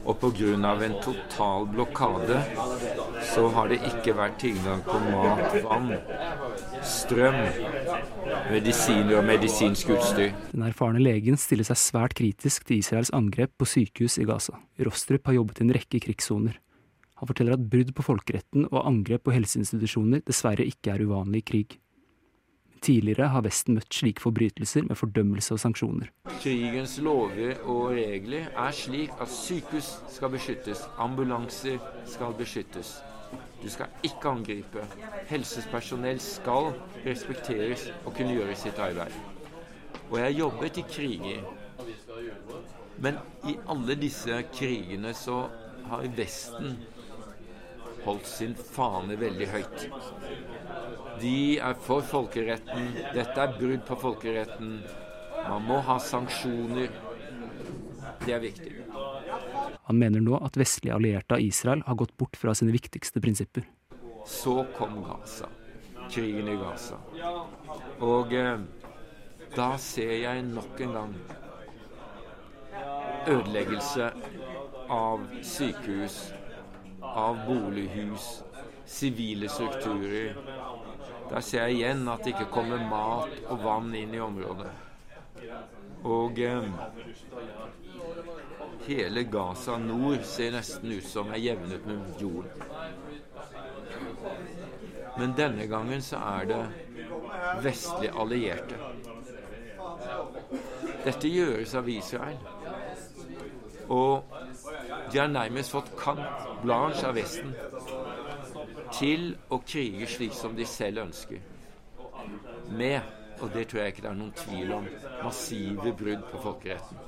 Og 0.04 0.18
pga. 0.20 0.74
en 0.86 0.96
total 1.02 1.68
blokade 1.68 2.40
så 3.34 3.48
har 3.56 3.70
det 3.72 3.80
ikke 3.88 4.16
vært 4.18 4.40
tilgang 4.42 4.82
på 4.84 5.00
mat, 5.06 5.56
vann, 5.64 5.94
strøm, 6.84 7.40
medisiner 8.52 9.20
og 9.20 9.26
medisinsk 9.28 9.94
utstyr. 9.96 10.34
Den 10.52 10.68
erfarne 10.68 11.00
legen 11.00 11.40
stiller 11.40 11.68
seg 11.68 11.80
svært 11.80 12.18
kritisk 12.20 12.68
til 12.68 12.82
Israels 12.84 13.14
angrep 13.16 13.56
på 13.58 13.70
sykehus 13.70 14.20
i 14.20 14.28
Gaza. 14.28 14.60
Rostrup 14.84 15.32
har 15.32 15.40
jobbet 15.40 15.62
i 15.62 15.68
en 15.68 15.76
rekke 15.78 16.04
krigssoner. 16.04 16.60
Han 17.22 17.30
forteller 17.30 17.56
at 17.56 17.70
brudd 17.72 17.94
på 17.96 18.04
folkeretten 18.04 18.68
og 18.68 18.84
angrep 18.84 19.24
på 19.24 19.32
helseinstitusjoner 19.32 20.26
dessverre 20.28 20.66
ikke 20.68 20.92
er 20.92 21.06
uvanlig 21.08 21.44
i 21.46 21.48
krig. 21.54 21.80
Tidligere 22.84 23.30
har 23.32 23.46
Vesten 23.46 23.78
møtt 23.78 23.96
slike 23.96 24.20
forbrytelser 24.20 24.84
med 24.90 24.98
fordømmelse 25.00 25.56
og 25.56 25.60
sanksjoner. 25.64 26.10
Krigens 26.44 26.98
lover 27.00 27.62
og 27.64 27.94
regler 27.96 28.50
er 28.60 28.76
slik 28.76 29.14
at 29.24 29.32
sykehus 29.32 29.94
skal 30.12 30.34
beskyttes, 30.34 30.82
ambulanser 31.00 31.80
skal 32.12 32.36
beskyttes. 32.36 32.98
Du 33.64 33.70
skal 33.72 33.88
ikke 34.04 34.34
angripe. 34.34 34.84
Helsepersonell 35.30 36.20
skal 36.20 36.74
respekteres 37.06 37.88
og 38.04 38.18
kunne 38.18 38.36
gjøre 38.36 38.56
sitt 38.60 38.80
arbeid. 38.84 39.16
Og 40.10 40.20
jeg 40.20 40.40
jobbet 40.42 40.78
i 40.78 40.84
kriger. 40.90 41.46
Men 43.00 43.24
i 43.48 43.56
alle 43.72 43.96
disse 43.96 44.44
krigene 44.52 45.16
så 45.16 45.46
har 45.88 46.12
Vesten 46.18 46.76
holdt 48.04 48.28
sin 48.28 48.56
fane 48.56 49.16
veldig 49.20 49.48
høyt. 49.56 49.88
De 51.22 51.58
er 51.60 51.80
for 51.86 52.06
folkeretten. 52.06 52.92
Dette 53.14 53.46
er 53.46 53.56
brudd 53.58 53.84
på 53.88 53.98
folkeretten. 54.02 54.78
Man 55.44 55.68
må 55.68 55.80
ha 55.88 55.98
sanksjoner. 56.02 56.94
Det 58.24 58.34
er 58.34 58.42
viktig. 58.44 58.74
Han 59.88 60.00
mener 60.00 60.24
nå 60.24 60.38
at 60.46 60.58
vestlige 60.60 60.96
allierte 60.96 61.36
av 61.38 61.44
Israel 61.44 61.84
har 61.88 62.00
gått 62.00 62.16
bort 62.18 62.40
fra 62.40 62.56
sine 62.56 62.74
viktigste 62.76 63.22
prinsipper. 63.24 63.68
Så 64.26 64.64
kom 64.78 65.02
Gaza. 65.04 65.50
Krigen 66.12 66.48
i 66.52 66.56
Gaza. 66.60 67.00
Og 68.04 68.34
eh, 68.36 68.60
da 69.56 69.74
ser 69.80 70.14
jeg 70.24 70.46
nok 70.48 70.80
en 70.86 70.96
gang 70.98 71.16
ødeleggelse 73.28 74.12
av 74.92 75.28
sykehus, 75.42 76.34
av 77.02 77.40
bolighus, 77.48 78.44
sivile 78.86 79.50
strukturer. 79.50 80.36
Der 81.34 81.42
ser 81.42 81.64
jeg 81.66 81.80
igjen 81.80 82.08
at 82.12 82.20
det 82.22 82.36
ikke 82.36 82.52
kommer 82.54 82.82
mat 82.86 83.40
og 83.50 83.64
vann 83.64 83.88
inn 83.98 84.12
i 84.14 84.20
området. 84.22 84.70
Og 86.06 86.38
eh, 86.38 86.68
hele 88.86 89.24
Gaza 89.34 89.80
nord 89.82 90.22
ser 90.30 90.54
nesten 90.54 90.94
ut 90.94 91.08
som 91.10 91.32
er 91.34 91.42
jevnet 91.42 91.88
med 91.90 92.22
jorden. 92.22 92.62
Men 95.18 95.34
denne 95.38 95.66
gangen 95.68 96.06
så 96.06 96.22
er 96.36 96.46
det 96.52 96.62
vestlige 97.66 98.14
allierte. 98.14 98.78
Dette 101.04 101.34
gjøres 101.34 101.74
av 101.82 101.90
Israel. 101.90 102.38
Og 103.90 104.24
de 105.12 105.18
har 105.18 105.34
nærmest 105.34 105.74
fått 105.74 105.96
carte 105.98 106.30
blanche 106.62 107.08
av 107.10 107.18
Vesten 107.18 107.58
til 108.94 109.32
å 109.50 109.60
krige 109.66 110.08
slik 110.10 110.36
som 110.38 110.56
de 110.58 110.66
selv 110.70 111.06
ønsker. 111.08 111.42
Med, 112.74 113.02
og 113.42 113.50
det 113.54 113.68
tror 113.70 113.84
jeg 113.84 113.94
ikke 113.94 114.06
det 114.06 114.12
er 114.12 114.20
noen 114.20 114.36
tvil 114.38 114.76
om, 114.78 114.92
massive 115.24 115.96
brudd 116.00 116.28
på 116.32 116.44
folkeretten. 116.46 117.02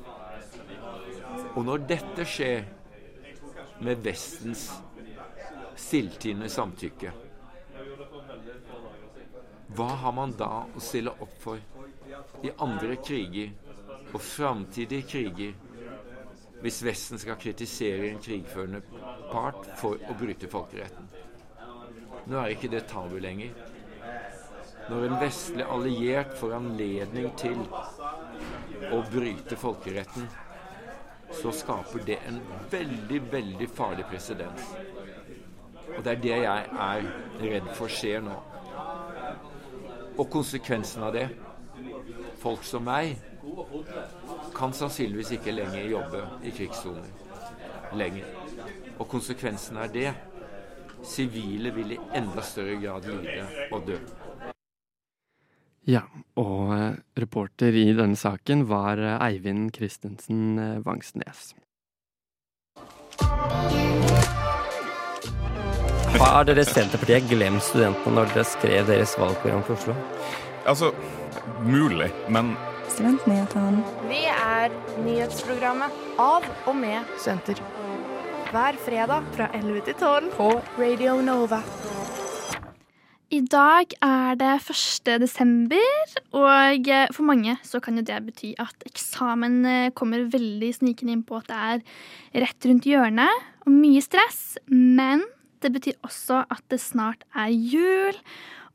Og 1.55 1.61
når 1.67 1.85
dette 1.89 2.25
skjer 2.27 2.65
med 3.83 4.03
Vestens 4.03 4.69
stilltiende 5.75 6.49
samtykke. 6.49 7.11
Hva 9.75 9.89
har 10.01 10.13
man 10.15 10.33
da 10.39 10.63
å 10.65 10.83
stille 10.83 11.11
opp 11.11 11.35
for 11.41 11.59
i 12.45 12.51
andre 12.63 12.95
kriger 13.03 13.51
og 14.13 14.21
framtidige 14.23 15.07
kriger 15.09 15.55
hvis 16.63 16.79
Vesten 16.85 17.19
skal 17.19 17.37
kritisere 17.37 18.07
en 18.09 18.21
krigførende 18.23 18.79
part 19.31 19.67
for 19.81 19.99
å 19.99 20.15
bryte 20.17 20.49
folkeretten? 20.49 21.09
Nå 22.25 22.39
er 22.41 22.53
ikke 22.53 22.71
det 22.73 22.85
tabu 22.89 23.17
lenger. 23.21 23.53
Når 24.89 25.05
en 25.07 25.15
vestlig 25.21 25.65
alliert 25.65 26.35
får 26.37 26.55
anledning 26.59 27.31
til 27.39 27.61
å 28.93 28.99
bryte 29.09 29.57
folkeretten, 29.57 30.27
så 31.33 31.51
skaper 31.53 32.05
det 32.05 32.19
en 32.29 32.39
veldig, 32.71 33.21
veldig 33.31 33.69
farlig 33.73 34.05
presedens. 34.11 34.69
Og 35.95 36.03
det 36.05 36.11
er 36.11 36.21
det 36.21 36.37
jeg 36.43 36.67
er 36.85 37.09
redd 37.41 37.71
for 37.77 37.91
skjer 37.91 38.21
nå. 38.25 38.37
Og 40.15 40.29
konsekvensen 40.31 41.03
av 41.03 41.13
det 41.15 41.27
Folk 42.39 42.63
som 42.63 42.83
meg 42.85 43.17
kan 44.55 44.73
sannsynligvis 44.75 45.33
ikke 45.37 45.53
lenger 45.55 45.87
jobbe 45.89 46.21
i 46.45 46.53
krigssoner 46.55 47.09
lenger. 47.95 48.25
Og 48.99 49.07
konsekvensen 49.09 49.77
er 49.77 49.91
det. 49.91 50.13
Sivile 51.05 51.71
vil 51.75 51.95
i 51.95 51.99
enda 52.17 52.43
større 52.43 52.75
grad 52.81 53.05
lide 53.09 53.45
og 53.71 53.85
dø. 53.87 53.99
Ja, 55.85 56.01
og 56.41 56.71
eh, 56.73 56.95
reporter 57.21 57.75
i 57.77 57.91
denne 57.93 58.17
saken 58.17 58.65
var 58.71 58.97
eh, 58.97 59.19
Eivind 59.27 59.69
Christensen 59.75 60.57
eh, 60.57 60.79
Vangsnes. 60.85 61.51
Har 66.15 66.47
dere 66.47 66.63
Senterpartiet 66.65 67.27
glemt 67.29 67.61
studentene 67.67 68.17
når 68.17 68.33
dere 68.33 68.47
skrev 68.49 68.89
deres 68.89 69.13
valgprogram 69.19 69.61
for 69.67 69.77
Oslo? 69.77 69.97
Altså, 70.65 70.89
mulig, 71.67 72.09
men 72.33 72.55
Studentnyhetene. 72.89 73.83
Vi 74.09 74.21
er 74.31 74.73
nyhetsprogrammet 75.03 75.93
av 76.21 76.45
og 76.65 76.77
med 76.79 77.03
studenter. 77.17 77.59
Hver 78.55 78.77
fredag 78.79 79.25
fra 79.35 79.49
11 79.51 79.81
til 79.83 79.95
12 79.99 80.27
på 80.37 80.45
Radio 80.79 81.17
Nova. 81.19 81.57
I 83.35 83.41
dag 83.51 83.91
er 84.05 84.37
det 84.39 84.51
1. 84.71 85.09
desember, 85.19 86.13
og 86.31 86.87
for 87.11 87.27
mange 87.27 87.57
så 87.67 87.81
kan 87.83 87.99
jo 87.99 88.05
det 88.07 88.21
bety 88.29 88.53
at 88.63 88.85
eksamen 88.87 89.57
eh, 89.67 89.89
kommer 89.91 90.23
veldig 90.31 90.71
snikende 90.77 91.17
inn 91.17 91.25
på 91.27 91.41
at 91.41 91.51
det 91.51 91.59
er 91.73 92.45
rett 92.45 92.69
rundt 92.69 92.87
hjørnet, 92.87 93.43
og 93.67 93.75
mye 93.75 93.99
stress. 94.05 94.55
Men 94.71 95.27
det 95.59 95.73
betyr 95.75 95.99
også 96.07 96.45
at 96.47 96.63
det 96.71 96.79
snart 96.79 97.27
er 97.35 97.51
jul, 97.51 98.23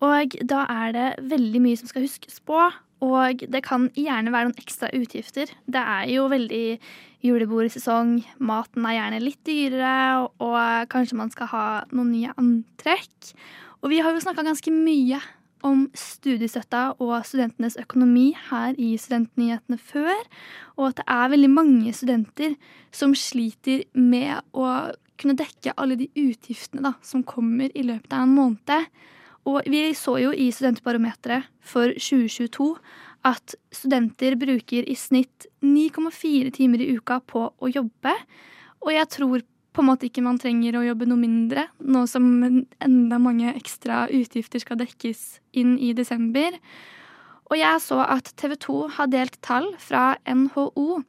og 0.04 0.36
da 0.44 0.66
er 0.68 0.96
det 0.98 1.10
veldig 1.32 1.64
mye 1.70 1.80
som 1.80 1.88
skal 1.88 2.04
huskes 2.04 2.36
på. 2.44 2.68
Og 3.00 3.48
det 3.48 3.64
kan 3.64 3.88
gjerne 3.96 4.28
være 4.28 4.50
noen 4.50 4.60
ekstra 4.60 4.92
utgifter. 4.92 5.48
Det 5.64 5.80
er 5.80 6.10
jo 6.12 6.28
veldig 6.28 6.66
julebordsesong, 7.24 8.20
maten 8.40 8.86
er 8.88 8.96
gjerne 8.96 9.20
litt 9.22 9.40
dyrere, 9.46 10.28
og 10.40 10.88
kanskje 10.92 11.18
man 11.20 11.32
skal 11.32 11.50
ha 11.52 11.66
noen 11.92 12.14
nye 12.14 12.32
antrekk. 12.40 13.34
Og 13.80 13.92
vi 13.92 14.00
har 14.04 14.14
jo 14.14 14.22
snakka 14.24 14.44
ganske 14.46 14.72
mye 14.72 15.20
om 15.66 15.84
studiestøtta 15.96 16.82
og 17.02 17.18
studentenes 17.28 17.76
økonomi 17.80 18.30
her 18.48 18.76
i 18.80 18.94
Studentnyhetene 19.00 19.76
før, 19.76 20.16
og 20.78 20.90
at 20.90 21.00
det 21.00 21.06
er 21.12 21.32
veldig 21.34 21.52
mange 21.52 21.92
studenter 21.96 22.56
som 22.96 23.14
sliter 23.16 23.84
med 23.92 24.40
å 24.56 24.92
kunne 25.20 25.36
dekke 25.36 25.76
alle 25.76 25.98
de 26.00 26.08
utgiftene 26.16 26.84
da, 26.86 26.94
som 27.04 27.24
kommer 27.28 27.72
i 27.76 27.84
løpet 27.84 28.14
av 28.16 28.24
en 28.24 28.36
måned. 28.38 28.88
Og 29.48 29.68
vi 29.68 29.82
så 29.96 30.16
jo 30.20 30.32
i 30.32 30.50
Studentbarometeret 30.52 31.48
for 31.64 31.92
2022 31.96 32.72
at 33.26 33.54
studenter 33.74 34.36
bruker 34.40 34.86
i 34.88 34.96
snitt 34.96 35.46
9,4 35.64 36.52
timer 36.56 36.82
i 36.84 36.92
uka 36.96 37.20
på 37.28 37.46
å 37.52 37.70
jobbe. 37.70 38.14
Og 38.80 38.92
jeg 38.94 39.10
tror 39.12 39.44
på 39.70 39.82
en 39.82 39.88
måte 39.90 40.08
ikke 40.08 40.24
man 40.24 40.40
trenger 40.40 40.76
å 40.78 40.84
jobbe 40.84 41.06
noe 41.06 41.20
mindre, 41.20 41.68
nå 41.78 42.02
som 42.10 42.26
enda 42.82 43.18
mange 43.22 43.52
ekstra 43.54 44.06
utgifter 44.10 44.62
skal 44.62 44.80
dekkes 44.80 45.40
inn 45.60 45.76
i 45.78 45.92
desember. 45.94 46.56
Og 47.50 47.58
jeg 47.58 47.82
så 47.82 48.00
at 48.06 48.32
TV 48.38 48.56
2 48.66 48.80
har 48.96 49.10
delt 49.10 49.38
tall 49.46 49.70
fra 49.82 50.14
NHO 50.26 51.02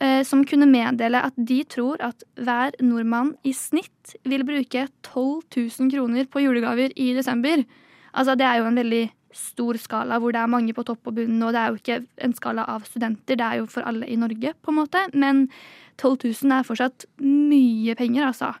eh, 0.00 0.22
som 0.28 0.44
kunne 0.48 0.68
meddele 0.68 1.22
at 1.28 1.36
de 1.36 1.60
tror 1.68 2.00
at 2.04 2.24
hver 2.40 2.76
nordmann 2.84 3.34
i 3.44 3.52
snitt 3.56 4.16
vil 4.28 4.44
bruke 4.48 4.86
12 5.06 5.44
000 5.56 5.92
kroner 5.92 6.28
på 6.28 6.44
julegaver 6.44 6.92
i 6.96 7.12
desember. 7.16 7.64
Altså 8.12 8.36
det 8.36 8.48
er 8.48 8.60
jo 8.60 8.68
en 8.68 8.80
veldig 8.80 9.06
stor 9.36 9.78
skala 9.80 10.18
hvor 10.20 10.34
det 10.34 10.40
er 10.42 10.50
mange 10.50 10.74
på 10.76 10.84
topp 10.86 11.10
og 11.10 11.16
bunn, 11.18 11.38
og 11.46 11.54
det 11.54 11.60
er 11.60 11.70
jo 11.70 11.80
ikke 11.80 11.98
en 12.26 12.36
skala 12.36 12.64
av 12.70 12.86
studenter, 12.88 13.38
det 13.38 13.46
er 13.46 13.60
jo 13.60 13.68
for 13.70 13.86
alle 13.86 14.08
i 14.10 14.18
Norge, 14.20 14.54
på 14.60 14.72
en 14.72 14.80
måte. 14.80 15.04
Men 15.14 15.46
12 16.00 16.16
000 16.44 16.56
er 16.58 16.66
fortsatt 16.66 17.06
mye 17.22 17.96
penger, 17.98 18.30
altså. 18.30 18.54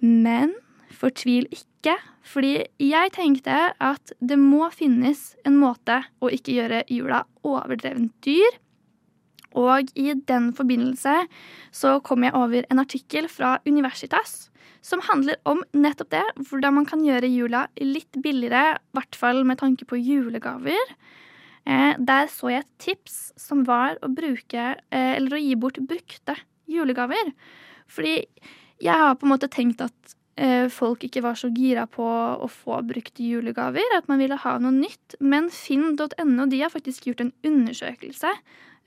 Men 0.00 0.56
fortvil 1.00 1.46
ikke, 1.54 1.96
fordi 2.26 2.64
jeg 2.82 3.12
tenkte 3.16 3.70
at 3.72 4.12
det 4.20 4.38
må 4.40 4.68
finnes 4.74 5.30
en 5.48 5.56
måte 5.60 6.02
å 6.20 6.32
ikke 6.32 6.58
gjøre 6.58 6.82
jula 6.92 7.24
overdrevent 7.46 8.12
dyr. 8.26 8.58
Og 9.58 9.90
i 9.98 10.12
den 10.14 10.52
forbindelse 10.54 11.24
så 11.74 11.96
kom 12.06 12.26
jeg 12.26 12.36
over 12.38 12.66
en 12.70 12.82
artikkel 12.82 13.28
fra 13.30 13.58
Universitas 13.66 14.50
som 14.84 15.02
handler 15.04 15.36
om 15.48 15.62
nettopp 15.76 16.12
det. 16.14 16.24
Hvordan 16.48 16.78
man 16.78 16.86
kan 16.88 17.02
gjøre 17.04 17.28
jula 17.28 17.66
litt 17.82 18.20
billigere, 18.22 18.78
i 18.78 18.96
hvert 18.96 19.18
fall 19.18 19.42
med 19.48 19.60
tanke 19.60 19.86
på 19.88 19.98
julegaver. 20.00 20.94
Eh, 21.68 21.98
der 21.98 22.30
så 22.32 22.52
jeg 22.54 22.64
et 22.64 22.72
tips 22.80 23.18
som 23.40 23.66
var 23.68 23.98
å 24.00 24.08
bruke, 24.12 24.70
eh, 24.90 25.12
eller 25.16 25.36
å 25.36 25.42
gi 25.42 25.54
bort 25.60 25.80
brukte 25.84 26.38
julegaver. 26.70 27.34
Fordi 27.90 28.24
jeg 28.80 28.96
har 28.96 29.14
på 29.16 29.28
en 29.28 29.34
måte 29.34 29.50
tenkt 29.52 29.82
at 29.84 30.16
eh, 30.40 30.68
folk 30.72 31.04
ikke 31.04 31.22
var 31.26 31.36
så 31.36 31.50
gira 31.52 31.84
på 31.90 32.06
å 32.06 32.48
få 32.48 32.80
brukte 32.88 33.26
julegaver, 33.26 33.84
at 33.96 34.08
man 34.08 34.22
ville 34.22 34.38
ha 34.40 34.56
noe 34.58 34.72
nytt. 34.72 35.18
Men 35.20 35.50
finn.no 35.52 36.48
de 36.48 36.62
har 36.62 36.72
faktisk 36.72 37.10
gjort 37.10 37.26
en 37.26 37.34
undersøkelse 37.44 38.32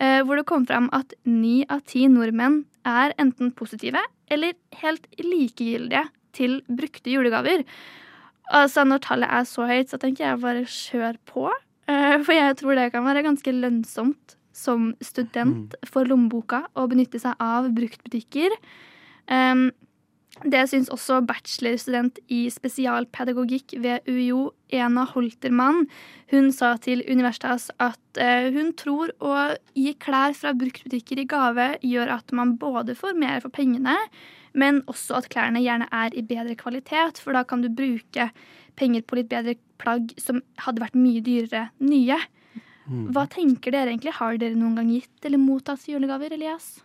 hvor 0.01 0.35
det 0.35 0.45
kom 0.49 0.65
fram 0.67 0.89
at 0.91 1.13
ni 1.23 1.61
av 1.71 1.83
ti 1.87 2.07
nordmenn 2.11 2.63
er 2.83 3.13
enten 3.21 3.53
positive 3.55 4.01
eller 4.33 4.55
helt 4.81 5.05
likegyldige 5.21 6.03
til 6.35 6.61
brukte 6.67 7.13
julegaver. 7.13 7.63
Altså 8.53 8.83
Når 8.83 9.03
tallet 9.05 9.31
er 9.31 9.45
så 9.47 9.67
høyt, 9.69 9.91
så 9.91 9.99
tenker 10.01 10.25
jeg 10.25 10.41
bare 10.41 10.65
kjør 10.67 11.19
på. 11.29 11.47
Eh, 11.87 12.17
for 12.23 12.35
jeg 12.35 12.57
tror 12.59 12.77
det 12.77 12.91
kan 12.93 13.05
være 13.05 13.25
ganske 13.25 13.55
lønnsomt 13.55 14.37
som 14.53 14.91
student 15.01 15.73
for 15.89 16.05
lommeboka 16.05 16.63
å 16.77 16.85
benytte 16.91 17.21
seg 17.21 17.39
av 17.41 17.71
bruktbutikker. 17.73 18.53
Det 20.41 20.63
syns 20.67 20.89
også 20.91 21.19
bachelorstudent 21.29 22.17
i 22.33 22.47
spesialpedagogikk 22.51 23.75
ved 23.83 24.07
UiO, 24.09 24.49
Ena 24.73 25.05
Holtermann. 25.11 25.85
Hun 26.33 26.49
sa 26.51 26.73
til 26.81 27.03
Universitas 27.05 27.69
at 27.77 28.01
uh, 28.17 28.49
hun 28.55 28.73
tror 28.79 29.13
å 29.21 29.35
gi 29.77 29.93
klær 30.01 30.33
fra 30.35 30.55
bruktbutikker 30.57 31.21
i 31.21 31.27
gave 31.29 31.67
gjør 31.85 32.15
at 32.17 32.33
man 32.33 32.55
både 32.57 32.97
får 32.97 33.13
mer 33.21 33.43
for 33.45 33.53
pengene, 33.53 33.95
men 34.57 34.81
også 34.89 35.21
at 35.21 35.29
klærne 35.33 35.61
gjerne 35.61 35.87
er 35.93 36.17
i 36.17 36.25
bedre 36.25 36.57
kvalitet, 36.57 37.21
for 37.21 37.37
da 37.37 37.45
kan 37.45 37.61
du 37.61 37.69
bruke 37.69 38.31
penger 38.77 39.05
på 39.05 39.19
litt 39.19 39.29
bedre 39.29 39.55
plagg 39.81 40.15
som 40.21 40.41
hadde 40.65 40.81
vært 40.81 40.97
mye 40.97 41.21
dyrere 41.25 41.67
nye. 41.85 42.17
Hva 42.83 43.27
tenker 43.31 43.71
dere 43.71 43.93
egentlig? 43.93 44.17
Har 44.17 44.35
dere 44.41 44.57
noen 44.59 44.75
gang 44.81 44.89
gitt 44.91 45.29
eller 45.29 45.39
mottatt 45.39 45.85
julegaver, 45.87 46.33
Elias? 46.35 46.81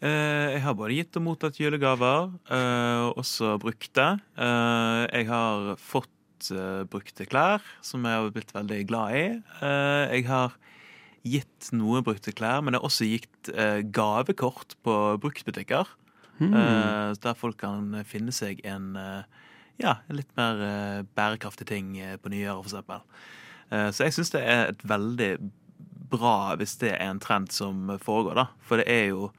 Eh, 0.00 0.56
jeg 0.56 0.62
har 0.64 0.76
både 0.78 0.96
gitt 0.96 1.18
og 1.20 1.24
mottatt 1.26 1.58
julegaver, 1.60 2.30
eh, 2.48 3.06
også 3.20 3.58
brukte. 3.60 4.20
Eh, 4.36 5.02
jeg 5.12 5.28
har 5.28 5.76
fått 5.76 6.08
brukte 6.88 7.26
klær, 7.28 7.60
som 7.84 8.02
jeg 8.08 8.16
har 8.16 8.30
blitt 8.32 8.54
veldig 8.54 8.86
glad 8.88 9.12
i. 9.12 9.24
Jeg 9.60 10.24
har 10.24 10.54
gitt 11.22 11.68
noe 11.76 12.00
brukte 12.00 12.32
klær, 12.32 12.62
men 12.64 12.72
jeg 12.72 12.80
har 12.80 12.88
også 12.88 13.04
gitt 13.04 13.50
gavekort 13.92 14.72
på 14.82 15.20
bruktbutikker. 15.20 15.84
Mm. 16.40 17.12
Der 17.20 17.36
folk 17.36 17.58
kan 17.58 17.92
finne 18.08 18.32
seg 18.32 18.64
en 18.64 18.96
ja, 19.76 19.98
litt 20.08 20.32
mer 20.34 21.04
bærekraftig 21.12 21.66
ting 21.68 21.92
på 22.22 22.32
nyåret, 22.32 22.64
eksempel. 22.64 23.04
Eh, 23.70 23.90
så 23.94 24.06
jeg 24.06 24.16
syns 24.16 24.32
det 24.34 24.42
er 24.42 24.72
et 24.72 24.84
veldig 24.86 25.30
bra 26.10 26.56
hvis 26.58 26.76
det 26.80 26.94
er 26.96 27.10
en 27.12 27.22
trend 27.22 27.52
som 27.54 27.90
foregår, 28.02 28.38
da. 28.38 28.46
For 28.66 28.82
det 28.82 28.88
er 28.90 29.10
jo 29.12 29.30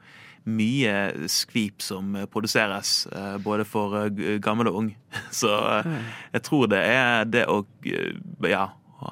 mye 0.48 1.28
skvip 1.30 1.82
som 1.84 2.16
produseres, 2.32 3.06
eh, 3.12 3.36
både 3.42 3.66
for 3.68 3.98
eh, 4.04 4.38
gammel 4.42 4.70
og 4.70 4.78
ung. 4.82 4.90
Så 5.40 5.50
eh, 5.50 5.92
jeg 6.34 6.46
tror 6.48 6.70
det 6.72 6.82
er 6.88 7.28
det 7.30 7.46
å 7.50 7.62
eh, 7.86 8.16
ja, 8.50 8.68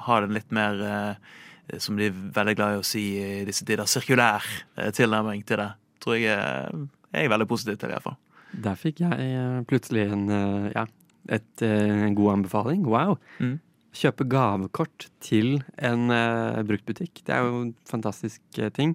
ha 0.07 0.19
den 0.23 0.35
litt 0.37 0.51
mer 0.55 0.81
eh, 0.87 1.31
som 1.79 1.95
de 1.99 2.09
er 2.09 2.17
veldig 2.35 2.57
glad 2.57 2.75
i 2.75 2.81
å 2.81 2.87
si 2.87 3.05
i 3.21 3.45
disse 3.47 3.65
tider, 3.67 3.87
sirkulær 3.87 4.45
eh, 4.75 4.91
tilnærming 4.95 5.45
til 5.47 5.61
det. 5.63 5.71
Tror 6.03 6.17
jeg 6.17 6.35
er, 6.35 6.83
er 7.13 7.25
jeg 7.27 7.33
veldig 7.33 7.49
positiv 7.49 7.77
til, 7.77 7.91
det, 7.91 7.99
iallfall. 7.99 8.19
Der 8.51 8.79
fikk 8.79 9.03
jeg 9.03 9.27
eh, 9.31 9.59
plutselig 9.69 10.07
en, 10.11 10.25
eh, 10.35 10.71
ja, 10.75 10.87
et, 11.31 11.51
eh, 11.63 12.07
en 12.07 12.17
god 12.17 12.39
anbefaling. 12.39 12.83
Wow! 12.89 13.17
Mm. 13.39 13.59
Kjøpe 13.95 14.23
gavekort 14.31 15.09
til 15.19 15.57
en 15.75 16.11
uh, 16.15 16.61
bruktbutikk. 16.63 17.25
Det 17.27 17.33
er 17.35 17.43
jo 17.43 17.63
en 17.65 17.71
fantastisk 17.89 18.39
eh, 18.55 18.71
ting. 18.71 18.93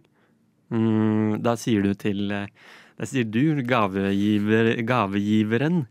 Mm, 0.74 1.38
da 1.44 1.54
sier 1.60 1.84
du 1.84 1.92
til 1.94 2.30
eh, 2.34 2.48
Da 2.96 3.06
sier 3.06 3.26
du, 3.28 3.60
gavegiver, 3.68 4.72
gavegiveren, 4.88 5.84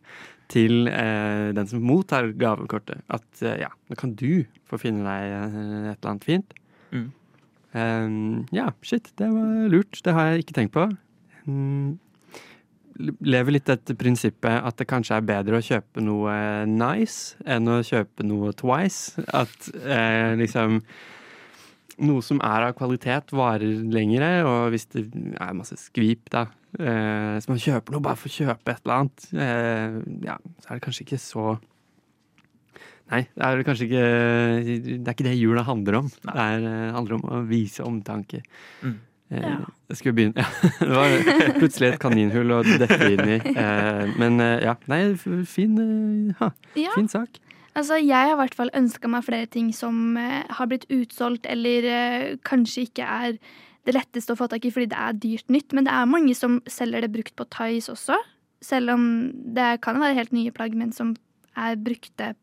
til 0.52 0.90
eh, 0.90 1.52
den 1.54 1.70
som 1.70 1.84
mottar 1.86 2.32
gavekortet, 2.38 3.04
at 3.14 3.44
eh, 3.46 3.60
ja, 3.62 3.70
nå 3.90 3.98
kan 3.98 4.16
du 4.18 4.46
få 4.70 4.80
finne 4.82 5.06
deg 5.06 5.36
eh, 5.36 5.60
et 5.92 6.00
eller 6.00 6.12
annet 6.12 6.26
fint. 6.26 6.58
Mm. 6.92 7.08
Um, 7.76 8.18
ja, 8.56 8.70
shit, 8.86 9.12
det 9.20 9.28
var 9.30 9.70
lurt. 9.70 10.00
Det 10.06 10.14
har 10.16 10.32
jeg 10.32 10.46
ikke 10.46 10.58
tenkt 10.58 10.74
på. 10.78 10.88
Mm, 11.46 11.98
lever 13.26 13.58
litt 13.58 13.70
etter 13.72 13.98
prinsippet 14.00 14.64
at 14.64 14.78
det 14.80 14.88
kanskje 14.88 15.18
er 15.18 15.28
bedre 15.28 15.60
å 15.60 15.66
kjøpe 15.66 16.04
noe 16.04 16.36
nice 16.70 17.36
enn 17.44 17.68
å 17.68 17.82
kjøpe 17.86 18.26
noe 18.28 18.54
twice. 18.56 19.20
At 19.36 19.70
eh, 19.84 20.34
liksom 20.40 20.80
Noe 22.04 22.22
som 22.26 22.42
er 22.44 22.66
av 22.68 22.74
kvalitet, 22.76 23.32
varer 23.32 23.84
lengre, 23.94 24.32
og 24.44 24.74
hvis 24.74 24.88
det 24.92 25.06
er 25.40 25.54
masse 25.56 25.78
skvip, 25.80 26.28
da 26.34 26.42
eh, 26.80 27.38
Så 27.40 27.48
man 27.54 27.62
kjøper 27.62 27.96
noe 27.96 28.04
bare 28.04 28.20
for 28.20 28.28
å 28.28 28.36
kjøpe 28.36 28.74
et 28.74 28.82
eller 28.84 28.98
annet, 29.00 29.28
eh, 29.32 29.96
ja, 30.28 30.36
så 30.60 30.70
er 30.74 30.80
det 30.82 30.86
kanskje 30.90 31.06
ikke 31.08 31.22
så 31.24 31.56
Nei, 33.06 33.22
det 33.38 33.46
er 33.46 33.64
kanskje 33.68 33.86
ikke 33.86 34.06
Det 34.82 35.06
er 35.06 35.14
ikke 35.14 35.28
det 35.28 35.36
jula 35.38 35.62
handler 35.68 36.00
om. 36.00 36.08
Det 36.10 36.34
er, 36.42 36.64
eh, 36.66 36.94
handler 36.96 37.20
om 37.20 37.28
å 37.30 37.42
vise 37.48 37.84
omtanke. 37.86 38.42
Mm. 38.82 38.96
Eh, 39.32 39.58
Jeg 39.90 39.98
skulle 40.00 40.16
begynne 40.18 40.36
ja, 40.42 40.48
Det 40.80 40.90
var 40.90 41.54
plutselig 41.60 41.92
et 41.94 42.00
kaninhull 42.02 42.52
å 42.58 42.64
dette 42.66 42.98
inn 43.14 43.30
i. 43.38 43.40
Eh, 43.54 44.14
men 44.18 44.42
eh, 44.42 44.66
ja, 44.66 44.74
nei, 44.90 45.04
fin, 45.46 45.78
ha, 46.42 46.52
Ja. 46.76 46.92
fin 46.98 47.08
sak. 47.10 47.40
Altså, 47.76 47.98
jeg 48.00 48.16
har 48.16 48.34
i 48.34 48.40
hvert 48.40 48.56
fall 48.56 48.72
ønska 48.78 49.10
meg 49.12 49.26
flere 49.28 49.50
ting 49.52 49.74
som 49.76 50.16
eh, 50.20 50.46
har 50.58 50.70
blitt 50.72 50.88
utsolgt, 50.94 51.48
eller 51.52 51.88
eh, 51.90 52.38
kanskje 52.48 52.86
ikke 52.88 53.04
er 53.04 53.38
det 53.86 53.94
letteste 53.98 54.34
å 54.34 54.40
få 54.40 54.48
tak 54.50 54.66
i 54.66 54.72
fordi 54.74 54.90
det 54.94 55.02
er 55.02 55.18
dyrt 55.20 55.52
nytt. 55.52 55.76
Men 55.76 55.88
det 55.88 55.94
er 55.94 56.10
mange 56.10 56.36
som 56.38 56.62
selger 56.72 57.04
det 57.04 57.12
brukt 57.14 57.36
på 57.38 57.48
Thais 57.52 57.90
også. 57.92 58.18
Selv 58.64 58.96
om 58.96 59.04
det 59.58 59.76
kan 59.86 60.00
være 60.02 60.18
helt 60.18 60.34
nye 60.34 60.54
plagg, 60.56 60.78
men 60.78 60.96
som 60.96 61.14
er 61.60 61.76
brukte 61.80 62.34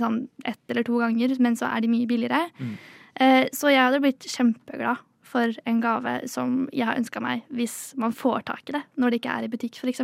sånn 0.00 0.22
ett 0.48 0.60
eller 0.68 0.84
to 0.84 0.98
ganger, 1.00 1.36
men 1.40 1.56
så 1.56 1.68
er 1.70 1.84
de 1.84 1.92
mye 1.92 2.08
billigere. 2.08 2.48
Eh, 3.20 3.44
så 3.56 3.70
jeg 3.72 3.84
hadde 3.84 4.00
blitt 4.04 4.26
kjempeglad 4.28 5.04
for 5.28 5.52
en 5.68 5.80
gave 5.84 6.14
som 6.32 6.62
jeg 6.72 6.88
har 6.88 6.96
ønska 6.96 7.20
meg, 7.20 7.44
hvis 7.52 7.92
man 8.00 8.14
får 8.16 8.46
tak 8.48 8.70
i 8.70 8.78
det 8.78 8.82
når 8.96 9.12
det 9.12 9.20
ikke 9.20 9.36
er 9.36 9.46
i 9.46 9.52
butikk, 9.52 9.80
f.eks. 9.80 10.00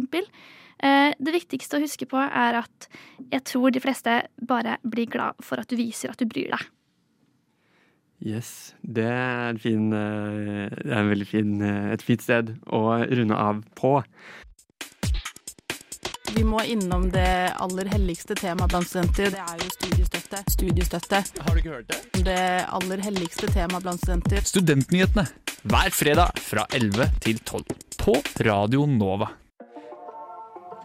Eh, 0.83 1.13
det 1.19 1.35
viktigste 1.35 1.79
å 1.79 1.85
huske 1.85 2.09
på 2.11 2.21
er 2.21 2.61
at 2.65 2.89
jeg 3.31 3.45
tror 3.47 3.75
de 3.75 3.83
fleste 3.83 4.23
bare 4.43 4.79
blir 4.83 5.11
glad 5.11 5.39
for 5.45 5.63
at 5.63 5.71
du 5.71 5.79
viser 5.79 6.13
at 6.13 6.21
du 6.21 6.27
bryr 6.29 6.51
deg. 6.55 6.71
Yes, 8.25 8.73
det 8.81 9.05
er, 9.05 9.51
en 9.51 9.59
fin, 9.61 9.93
eh, 9.93 10.71
det 10.73 10.91
er 10.91 11.03
en 11.03 11.11
veldig 11.11 11.29
fin, 11.29 11.61
eh, 11.61 11.93
et 11.93 12.03
fint 12.03 12.23
sted 12.23 12.55
å 12.73 13.05
runde 13.05 13.37
av 13.37 13.61
på. 13.77 13.99
Vi 16.35 16.43
må 16.43 16.65
innom 16.67 17.11
det 17.15 17.53
aller 17.63 17.91
helligste 17.93 18.35
temaet 18.35 18.73
blant 18.73 18.89
studenter. 18.89 19.31
Det 19.31 19.43
er 19.45 19.61
jo 19.61 19.69
studiestøtte. 19.77 20.41
Studiestøtte. 20.51 21.21
Har 21.45 21.55
du 21.55 21.61
ikke 21.61 21.77
hørt 21.77 21.93
det? 21.93 22.25
Det 22.27 22.41
aller 22.75 23.05
helligste 23.07 23.53
temaet 23.53 23.85
blant 23.85 24.03
studenter. 24.03 24.43
Studentnyhetene 24.43 25.29
hver 25.71 25.95
fredag 25.95 26.43
fra 26.43 26.67
11 26.75 27.15
til 27.23 27.39
12 27.39 27.63
på 28.01 28.19
Radio 28.49 28.89
Nova. 28.91 29.31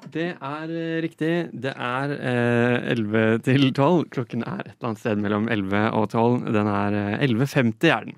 Det 0.10 0.30
er 0.34 0.72
eh, 0.74 1.00
riktig. 1.04 1.34
Det 1.54 1.74
er 1.74 2.14
eh, 2.18 2.92
11 2.96 3.44
til 3.46 3.70
12. 3.70 4.08
Klokken 4.16 4.46
er 4.48 4.64
et 4.64 4.74
eller 4.74 4.92
annet 4.92 5.02
sted 5.04 5.22
mellom 5.22 5.50
11 5.52 5.84
og 5.98 6.08
12. 6.12 6.50
Den 6.56 6.70
er 6.72 6.98
eh, 6.98 7.28
11.50 7.28 7.94
er 7.94 8.10
den. 8.10 8.18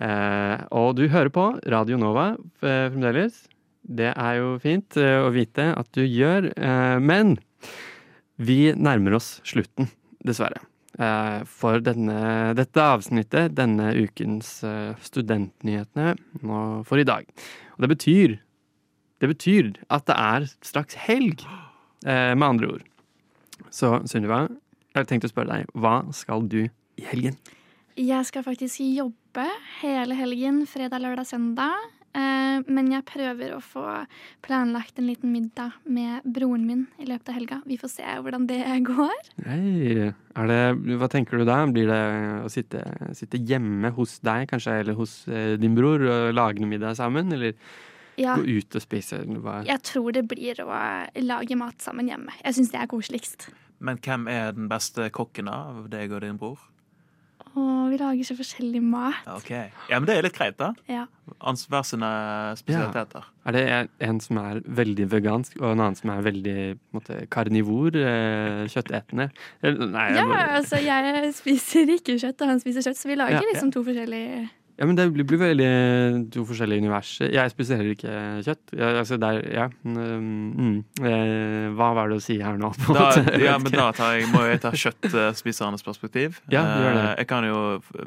Eh, 0.00 0.66
og 0.80 0.94
du 0.96 1.06
hører 1.12 1.32
på 1.34 1.46
Radio 1.74 1.98
Nova 2.00 2.32
eh, 2.62 2.88
fremdeles. 2.92 3.44
Det 3.80 4.12
er 4.14 4.34
jo 4.38 4.56
fint 4.62 4.96
eh, 5.00 5.18
å 5.20 5.30
vite 5.34 5.70
at 5.76 5.88
du 5.96 6.04
gjør, 6.04 6.50
eh, 6.56 6.96
men 7.02 7.36
vi 8.40 8.70
nærmer 8.72 9.18
oss 9.18 9.38
slutten, 9.44 9.90
dessverre. 10.24 10.62
Eh, 11.00 11.40
for 11.48 11.80
denne, 11.84 12.52
dette 12.56 12.84
avsnittet, 12.96 13.54
denne 13.56 13.92
ukens 13.98 14.60
eh, 14.68 14.92
studentnyhetene, 15.04 16.14
for 16.88 17.00
i 17.00 17.08
dag. 17.08 17.28
Og 17.76 17.84
det 17.84 17.92
betyr 17.94 18.38
det 19.20 19.28
betyr 19.28 19.72
at 19.92 20.08
det 20.08 20.16
er 20.16 20.48
straks 20.64 20.98
helg, 21.06 21.44
eh, 22.06 22.32
med 22.34 22.46
andre 22.46 22.74
ord. 22.74 22.84
Så 23.70 24.00
Sunniva, 24.08 24.46
jeg 24.90 24.98
har 24.98 25.08
tenkt 25.08 25.28
å 25.28 25.32
spørre 25.32 25.60
deg, 25.60 25.72
hva 25.78 26.02
skal 26.16 26.46
du 26.48 26.64
i 26.64 27.06
helgen? 27.06 27.36
Jeg 28.00 28.26
skal 28.26 28.46
faktisk 28.46 28.80
jobbe 28.80 29.46
hele 29.82 30.16
helgen, 30.16 30.64
fredag, 30.66 31.02
lørdag, 31.04 31.28
søndag. 31.28 31.90
Eh, 32.10 32.58
men 32.66 32.88
jeg 32.90 33.06
prøver 33.06 33.52
å 33.54 33.60
få 33.62 33.84
planlagt 34.42 34.96
en 34.98 35.06
liten 35.06 35.30
middag 35.30 35.76
med 35.86 36.24
broren 36.26 36.64
min 36.66 36.80
i 36.98 37.06
løpet 37.06 37.30
av 37.30 37.36
helga. 37.38 37.58
Vi 37.68 37.78
får 37.78 37.92
se 37.92 38.16
hvordan 38.24 38.48
det 38.50 38.64
går. 38.88 39.30
Hei, 39.46 40.08
det, 40.50 40.62
hva 40.98 41.10
tenker 41.12 41.38
du 41.38 41.46
da? 41.46 41.60
Blir 41.70 41.92
det 41.92 42.00
å 42.48 42.50
sitte, 42.50 42.82
sitte 43.18 43.38
hjemme 43.38 43.92
hos 43.94 44.18
deg, 44.26 44.48
kanskje, 44.50 44.80
eller 44.82 44.98
hos 44.98 45.20
eh, 45.28 45.54
din 45.60 45.76
bror, 45.78 46.02
og 46.02 46.34
lage 46.34 46.62
noe 46.62 46.72
middag 46.72 46.98
sammen? 46.98 47.30
Eller 47.36 47.54
Ja. 48.20 48.36
gå 48.36 48.44
ut 48.60 48.76
og 48.76 48.82
spise? 48.84 49.22
Hva? 49.40 49.60
Jeg 49.66 49.82
tror 49.82 50.12
det 50.12 50.26
blir 50.28 50.60
å 50.64 50.70
lage 51.24 51.56
mat 51.56 51.78
sammen 51.82 52.08
hjemme. 52.10 52.32
Jeg 52.44 52.54
syns 52.58 52.70
det 52.74 52.80
er 52.82 52.86
koseligst. 52.90 53.48
Men 53.80 53.96
hvem 54.04 54.28
er 54.28 54.52
den 54.52 54.68
beste 54.68 55.08
kokken 55.10 55.48
av 55.48 55.86
deg 55.92 56.12
og 56.12 56.20
din 56.26 56.36
bror? 56.40 56.58
Å, 57.50 57.62
vi 57.90 57.96
lager 57.98 58.22
så 58.28 58.36
forskjellig 58.38 58.78
mat. 58.84 59.24
Ok, 59.26 59.48
ja, 59.50 59.96
men 59.98 60.04
Det 60.06 60.14
er 60.18 60.22
litt 60.22 60.36
greit, 60.36 60.54
da. 60.60 60.68
Ja. 60.86 61.06
Hver 61.40 61.82
sine 61.88 62.10
spesialiteter. 62.60 63.24
Er 63.46 63.52
det 63.56 63.62
en- 63.68 63.88
en 64.00 64.20
som 64.20 64.38
er 64.38 64.60
veldig 64.60 65.08
vegansk, 65.10 65.56
og 65.60 65.72
en 65.72 65.80
annen 65.80 65.96
som 65.96 66.10
er 66.10 66.22
veldig 66.22 66.78
måte, 66.94 67.26
karnivor, 67.28 67.88
eh, 67.96 68.68
kjøttetende? 68.70 69.30
Nei, 69.64 70.06
jeg 70.10 70.16
Ja, 70.16 70.26
bare- 70.26 70.60
altså 70.60 70.76
jeg 70.84 71.34
spiser 71.34 71.86
ikke 71.90 72.14
kjøtt, 72.20 72.40
og 72.40 72.46
han 72.48 72.60
spiser 72.60 72.82
kjøtt, 72.86 72.96
så 73.02 73.06
vi 73.08 73.16
lager 73.16 73.32
Ja, 73.32 73.40
ja. 73.40 73.52
liksom 73.52 73.72
to 73.72 73.82
forskjellige 73.82 74.50
Ja, 74.80 74.86
men 74.88 74.96
det 74.96 75.04
blir, 75.12 75.26
veldig 75.36 75.66
to 76.32 76.42
forskjellige 76.48 76.80
universer. 76.80 77.28
Jeg 77.34 77.52
spiser 77.52 77.76
heller 77.76 77.92
ikke 77.92 78.14
kjøtt. 78.46 78.72
Jeg, 78.72 78.94
altså 79.02 79.18
der, 79.20 79.40
ja. 79.52 79.66
mm, 79.84 80.46
mm, 80.56 80.78
eh, 81.04 81.66
hva 81.76 81.90
var 81.98 82.08
det 82.08 82.16
å 82.16 82.24
si 82.24 82.38
her 82.40 82.56
nå? 82.56 82.70
Da? 82.96 83.10
Ja, 83.36 83.58
men 83.60 83.74
da 83.74 83.90
tar 83.92 84.16
jeg, 84.16 84.30
må 84.32 84.40
jeg 84.48 84.62
ta 84.64 84.72
kjøttspisernes 84.72 85.84
perspektiv. 85.84 86.40
Ja, 86.54 86.62
gjør 86.80 86.96
det. 86.96 87.02
Eh, 87.10 87.14
Jeg 87.20 87.28
kan 87.28 87.44
jo 87.44 87.58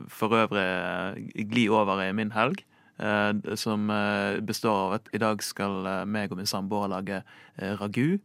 for 0.09 0.33
øvrig 0.39 0.63
eh, 0.65 1.45
gli 1.53 1.67
over 1.69 2.01
i 2.07 2.09
min 2.17 2.33
helg, 2.33 2.65
eh, 2.97 3.53
som 3.61 3.85
eh, 3.93 4.41
består 4.41 4.79
av 4.87 4.97
at 4.97 5.13
i 5.13 5.21
dag 5.21 5.45
skal 5.45 5.85
eh, 5.85 6.01
meg 6.09 6.33
og 6.33 6.41
min 6.41 6.49
samboer 6.49 6.89
lage 6.97 7.21
eh, 7.21 7.75
ragu 7.81 8.15
eh, 8.17 8.19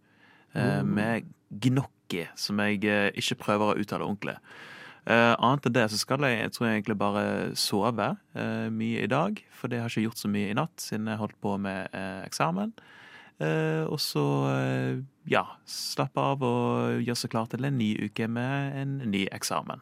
Oh. 0.57 0.81
med 0.89 1.27
gnocchi, 1.53 2.25
som 2.41 2.59
jeg 2.65 2.81
eh, 2.89 3.11
ikke 3.21 3.37
prøver 3.45 3.75
å 3.75 3.83
uttale 3.85 4.07
ordentlig. 4.09 4.39
Eh, 5.09 5.35
annet 5.41 5.67
enn 5.69 5.73
det 5.73 5.87
så 5.89 5.99
skal 6.03 6.27
jeg, 6.27 6.37
jeg 6.43 6.53
tror 6.53 6.67
jeg 6.67 6.79
egentlig 6.79 6.99
bare 7.01 7.25
sove 7.57 8.09
uh, 8.37 8.69
mye 8.69 9.07
i 9.07 9.09
dag, 9.09 9.39
for 9.57 9.73
det 9.73 9.81
har 9.81 9.89
ikke 9.89 10.05
gjort 10.05 10.21
så 10.21 10.29
mye 10.29 10.51
i 10.51 10.57
natt 10.59 10.85
siden 10.85 11.09
jeg 11.09 11.21
holdt 11.23 11.39
på 11.41 11.55
med 11.65 11.89
uh, 11.97 12.23
eksamen. 12.29 12.77
Og 13.39 14.01
så 14.03 14.23
ja, 15.31 15.45
slappe 15.63 16.19
av 16.19 16.41
og 16.43 17.05
gjøre 17.07 17.21
seg 17.21 17.31
klar 17.31 17.47
til 17.47 17.69
en 17.69 17.77
ny 17.79 17.93
uke 18.09 18.27
med 18.27 18.75
en 18.81 18.97
ny 19.13 19.21
eksamen. 19.31 19.79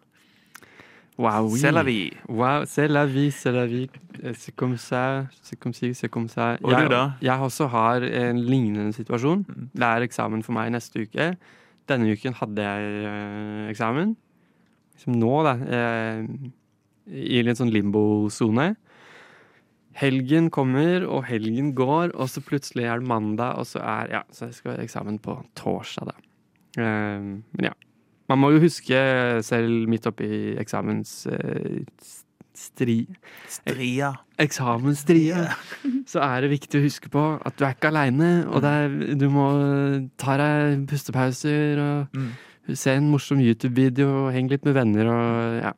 Wow, 1.16 1.48
oui. 1.48 1.60
C'est 1.60 1.72
la 1.72 1.82
vie. 1.82 2.12
Wow, 2.28 2.66
c'est 2.66 2.86
la 2.86 3.06
vie, 3.06 3.30
c'est 3.30 3.52
la 3.52 3.64
vie. 3.64 3.88
C'est 4.34 4.54
comme 4.54 4.76
ça, 4.76 5.24
c'est 5.40 5.56
comme 5.58 5.72
si, 5.72 5.94
c'est 5.94 6.10
comme 6.10 6.28
ça. 6.28 6.58
Og 6.62 6.70
jeg, 6.70 6.82
du 6.82 6.92
da? 6.92 7.12
Jeg 7.22 7.40
også 7.40 7.66
har 7.72 8.04
en 8.04 8.44
lignende 8.44 8.92
situasjon. 8.92 9.46
Det 9.72 9.88
er 9.88 10.04
eksamen 10.04 10.44
for 10.44 10.52
meg 10.52 10.74
neste 10.76 11.06
uke. 11.08 11.32
Denne 11.88 12.12
uken 12.12 12.36
hadde 12.36 12.68
jeg 12.68 13.70
eksamen. 13.72 14.12
Liksom 14.96 15.16
nå, 15.20 15.32
da. 15.46 15.54
eh, 15.78 16.24
I 17.06 17.42
litt 17.46 17.60
sånn 17.60 17.70
limbo-sone. 17.70 18.72
Helgen 19.96 20.50
kommer, 20.52 21.06
og 21.08 21.24
helgen 21.30 21.70
går, 21.76 22.10
og 22.20 22.28
så 22.28 22.42
plutselig 22.44 22.84
er 22.84 23.00
det 23.00 23.08
mandag, 23.08 23.56
og 23.56 23.64
så 23.70 23.80
er 23.80 24.10
Ja, 24.18 24.22
så 24.34 24.50
jeg 24.50 24.58
skal 24.58 24.74
ha 24.74 24.82
eksamen 24.84 25.18
på 25.24 25.38
torsdag, 25.56 26.10
da. 26.10 26.16
Eh, 26.82 27.20
men 27.56 27.70
ja. 27.70 27.72
Man 28.28 28.40
må 28.42 28.50
jo 28.56 28.60
huske, 28.64 28.98
selv 29.46 29.86
midt 29.88 30.06
oppi 30.10 30.56
eksamens 30.58 31.26
eh, 31.30 31.84
stri... 32.56 33.04
Stria. 33.48 34.10
Eksamensstria. 34.42 35.44
Så 36.10 36.18
er 36.24 36.40
det 36.42 36.50
viktig 36.50 36.80
å 36.80 36.84
huske 36.88 37.10
på 37.12 37.22
at 37.46 37.56
du 37.58 37.64
er 37.66 37.76
ikke 37.76 37.92
aleine, 37.92 38.30
og 38.50 38.64
det 38.64 38.72
er, 38.82 38.96
du 39.20 39.28
må 39.30 39.46
ta 40.18 40.36
deg 40.40 40.84
pustepauser 40.90 41.80
og 41.84 42.16
Mm. 42.16 42.28
Se 42.74 42.96
en 42.98 43.10
morsom 43.12 43.38
YouTube-video 43.42 44.08
og 44.24 44.32
henge 44.34 44.56
litt 44.56 44.66
med 44.66 44.74
venner 44.74 45.10
og 45.12 45.58
ja. 45.62 45.74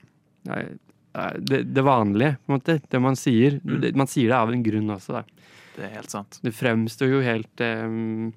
Det, 1.38 1.64
det 1.74 1.82
vanlige, 1.82 2.36
på 2.38 2.52
en 2.52 2.54
måte. 2.60 2.74
Det 2.88 2.98
man 3.02 3.16
sier. 3.18 3.56
Mm. 3.60 3.78
Det, 3.82 3.88
man 3.98 4.08
sier 4.08 4.30
det 4.30 4.36
av 4.38 4.52
en 4.54 4.62
grunn 4.62 4.92
også, 4.94 5.18
da. 5.18 5.48
Det 5.74 5.86
er 5.86 5.96
helt 5.96 6.12
sant. 6.14 6.38
Det 6.44 6.52
fremstår 6.54 7.10
jo 7.10 7.22
helt 7.24 7.62
um, 7.64 8.28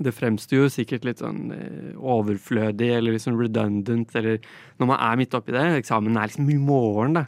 det 0.00 0.14
fremstår 0.16 0.62
jo 0.62 0.70
sikkert 0.72 1.04
litt 1.04 1.20
sånn 1.20 1.50
eh, 1.52 1.90
overflødig 1.96 2.88
eller 2.96 3.18
sånn 3.20 3.38
redundant, 3.40 4.14
eller 4.16 4.40
når 4.80 4.90
man 4.94 5.02
er 5.10 5.20
midt 5.20 5.36
oppi 5.36 5.52
det. 5.52 5.66
Eksamen 5.82 6.16
er 6.16 6.30
liksom 6.30 6.48
i 6.52 6.56
morgen, 6.60 7.18
da. 7.20 7.26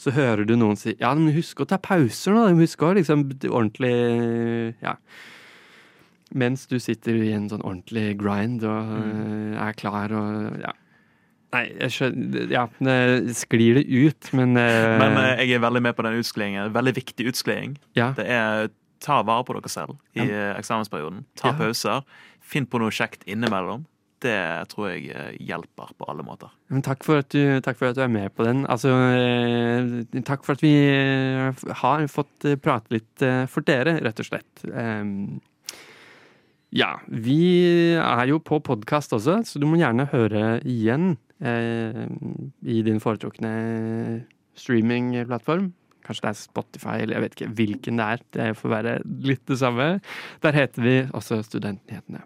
Så 0.00 0.14
hører 0.16 0.46
du 0.48 0.54
noen 0.56 0.78
si 0.80 0.94
ja, 1.00 1.10
men 1.12 1.34
husk 1.34 1.60
å 1.60 1.68
ta 1.68 1.80
pauser 1.82 2.32
nå. 2.36 2.46
Husk 2.62 2.86
å 2.86 2.94
liksom 2.96 3.26
ordentlig 3.50 3.94
Ja. 4.80 4.96
Mens 6.34 6.66
du 6.70 6.78
sitter 6.78 7.14
i 7.24 7.32
en 7.34 7.48
sånn 7.50 7.62
ordentlig 7.66 8.16
grind 8.20 8.62
og 8.62 8.86
Mm. 8.86 9.54
eh, 9.56 9.68
er 9.68 9.72
klar 9.74 10.12
og 10.12 10.60
ja. 10.62 10.72
Nei, 11.52 11.64
jeg 11.80 11.90
skjønner 11.90 12.50
Ja, 12.52 12.68
det 12.78 13.34
sklir 13.34 13.74
det 13.74 13.86
ut, 13.90 14.28
men 14.32 14.56
eh, 14.56 14.98
Men 15.00 15.16
eh, 15.18 15.40
jeg 15.42 15.56
er 15.56 15.64
veldig 15.64 15.82
med 15.82 15.96
på 15.96 16.04
den 16.06 16.20
utsklingen. 16.20 16.70
Veldig 16.72 16.94
viktig 16.94 17.26
utskleding. 17.32 17.76
Ja. 17.98 18.12
Det 18.14 18.26
er 18.30 18.68
ta 19.00 19.22
vare 19.26 19.42
på 19.48 19.54
dere 19.56 19.68
selv 19.72 19.96
i 20.14 20.28
ja. 20.28 20.54
eksamensperioden. 20.60 21.24
Ta 21.34 21.48
Ja. 21.48 21.54
pauser. 21.58 22.02
Finn 22.40 22.66
på 22.66 22.78
noe 22.78 22.90
kjekt 22.90 23.24
innimellom. 23.26 23.86
Det 24.20 24.68
tror 24.68 24.90
jeg 24.92 25.38
hjelper 25.40 25.90
på 25.98 26.04
alle 26.06 26.22
måter. 26.22 26.50
Men 26.68 26.82
takk 26.82 27.02
for, 27.02 27.18
at 27.24 27.30
du, 27.30 27.58
for 27.64 27.86
at 27.88 27.96
du 27.96 28.02
er 28.02 28.08
med 28.12 28.34
på 28.36 28.44
den. 28.44 28.66
Altså, 28.68 28.90
takk 30.26 30.44
for 30.44 30.52
at 30.52 30.60
vi 30.62 30.74
har 31.80 32.06
fått 32.06 32.44
prate 32.62 32.92
litt 32.92 33.24
for 33.48 33.64
dere, 33.64 33.96
rett 34.04 34.20
og 34.20 34.26
slett. 34.28 34.64
Ehm, 34.76 35.40
ja, 36.70 36.92
vi 37.06 37.40
er 37.98 38.24
jo 38.30 38.38
på 38.42 38.60
podkast 38.62 39.14
også, 39.16 39.40
så 39.46 39.60
du 39.62 39.66
må 39.66 39.80
gjerne 39.80 40.08
høre 40.12 40.60
igjen 40.68 41.16
eh, 41.42 42.06
i 42.62 42.80
din 42.86 43.00
foretrukne 43.02 43.52
streamingplattform. 44.58 45.72
Kanskje 46.06 46.24
det 46.24 46.30
er 46.30 46.40
Spotify, 46.40 46.96
eller 47.02 47.16
jeg 47.16 47.24
vet 47.24 47.36
ikke 47.36 47.54
hvilken 47.58 48.00
det 48.00 48.06
er. 48.06 48.22
Det 48.36 48.50
får 48.58 48.74
være 48.74 48.98
litt 49.26 49.42
det 49.50 49.58
samme. 49.60 49.88
Der 50.44 50.56
heter 50.56 50.86
vi 50.86 50.94
også 51.16 51.40
Studentnyhetene. 51.46 52.22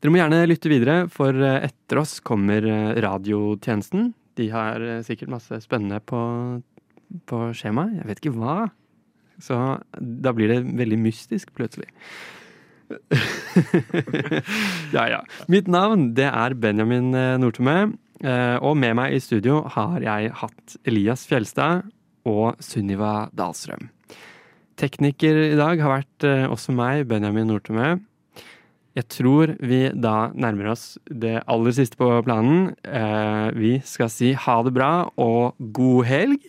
Dere 0.00 0.12
må 0.12 0.20
gjerne 0.20 0.46
lytte 0.48 0.72
videre, 0.72 0.96
for 1.12 1.36
eh, 1.36 1.68
etter 1.68 2.00
oss 2.00 2.18
kommer 2.24 2.64
eh, 2.64 2.98
radiotjenesten. 3.04 4.10
De 4.40 4.48
har 4.52 4.80
eh, 4.80 5.02
sikkert 5.04 5.34
masse 5.34 5.60
spennende 5.64 6.00
på, 6.00 6.20
på 7.28 7.40
skjemaet. 7.56 7.98
Jeg 8.00 8.08
vet 8.08 8.22
ikke 8.22 8.36
hva. 8.38 8.58
Så 9.40 9.56
da 10.00 10.32
blir 10.36 10.52
det 10.52 10.62
veldig 10.80 11.00
mystisk 11.00 11.52
plutselig. 11.56 11.90
ja, 14.96 15.04
ja. 15.10 15.20
Mitt 15.50 15.68
navn 15.70 16.14
det 16.16 16.28
er 16.28 16.54
Benjamin 16.58 17.14
eh, 17.14 17.38
eh, 17.38 18.56
Og 18.58 18.76
med 18.76 18.96
meg 18.98 19.14
i 19.14 19.20
studio 19.22 19.62
har 19.76 20.00
jeg 20.04 20.32
hatt 20.42 20.76
Elias 20.84 21.26
Fjelstad 21.30 21.86
og 22.28 22.54
Sunniva 22.60 23.30
Dahlstrøm. 23.36 23.88
Tekniker 24.80 25.36
i 25.50 25.58
dag 25.58 25.80
har 25.80 26.00
vært 26.00 26.20
eh, 26.28 26.46
også 26.50 26.72
meg, 26.76 27.06
Benjamin 27.10 27.48
Nordtømme. 27.50 27.88
Jeg 28.98 29.06
tror 29.12 29.46
vi 29.62 29.84
da 29.94 30.32
nærmer 30.34 30.72
oss 30.72 30.98
det 31.06 31.38
aller 31.46 31.72
siste 31.76 31.96
på 31.96 32.08
planen. 32.26 32.72
Vi 33.54 33.78
skal 33.86 34.10
si 34.10 34.32
ha 34.34 34.56
det 34.66 34.72
bra 34.74 35.06
og 35.14 35.54
god 35.78 36.08
helg. 36.08 36.48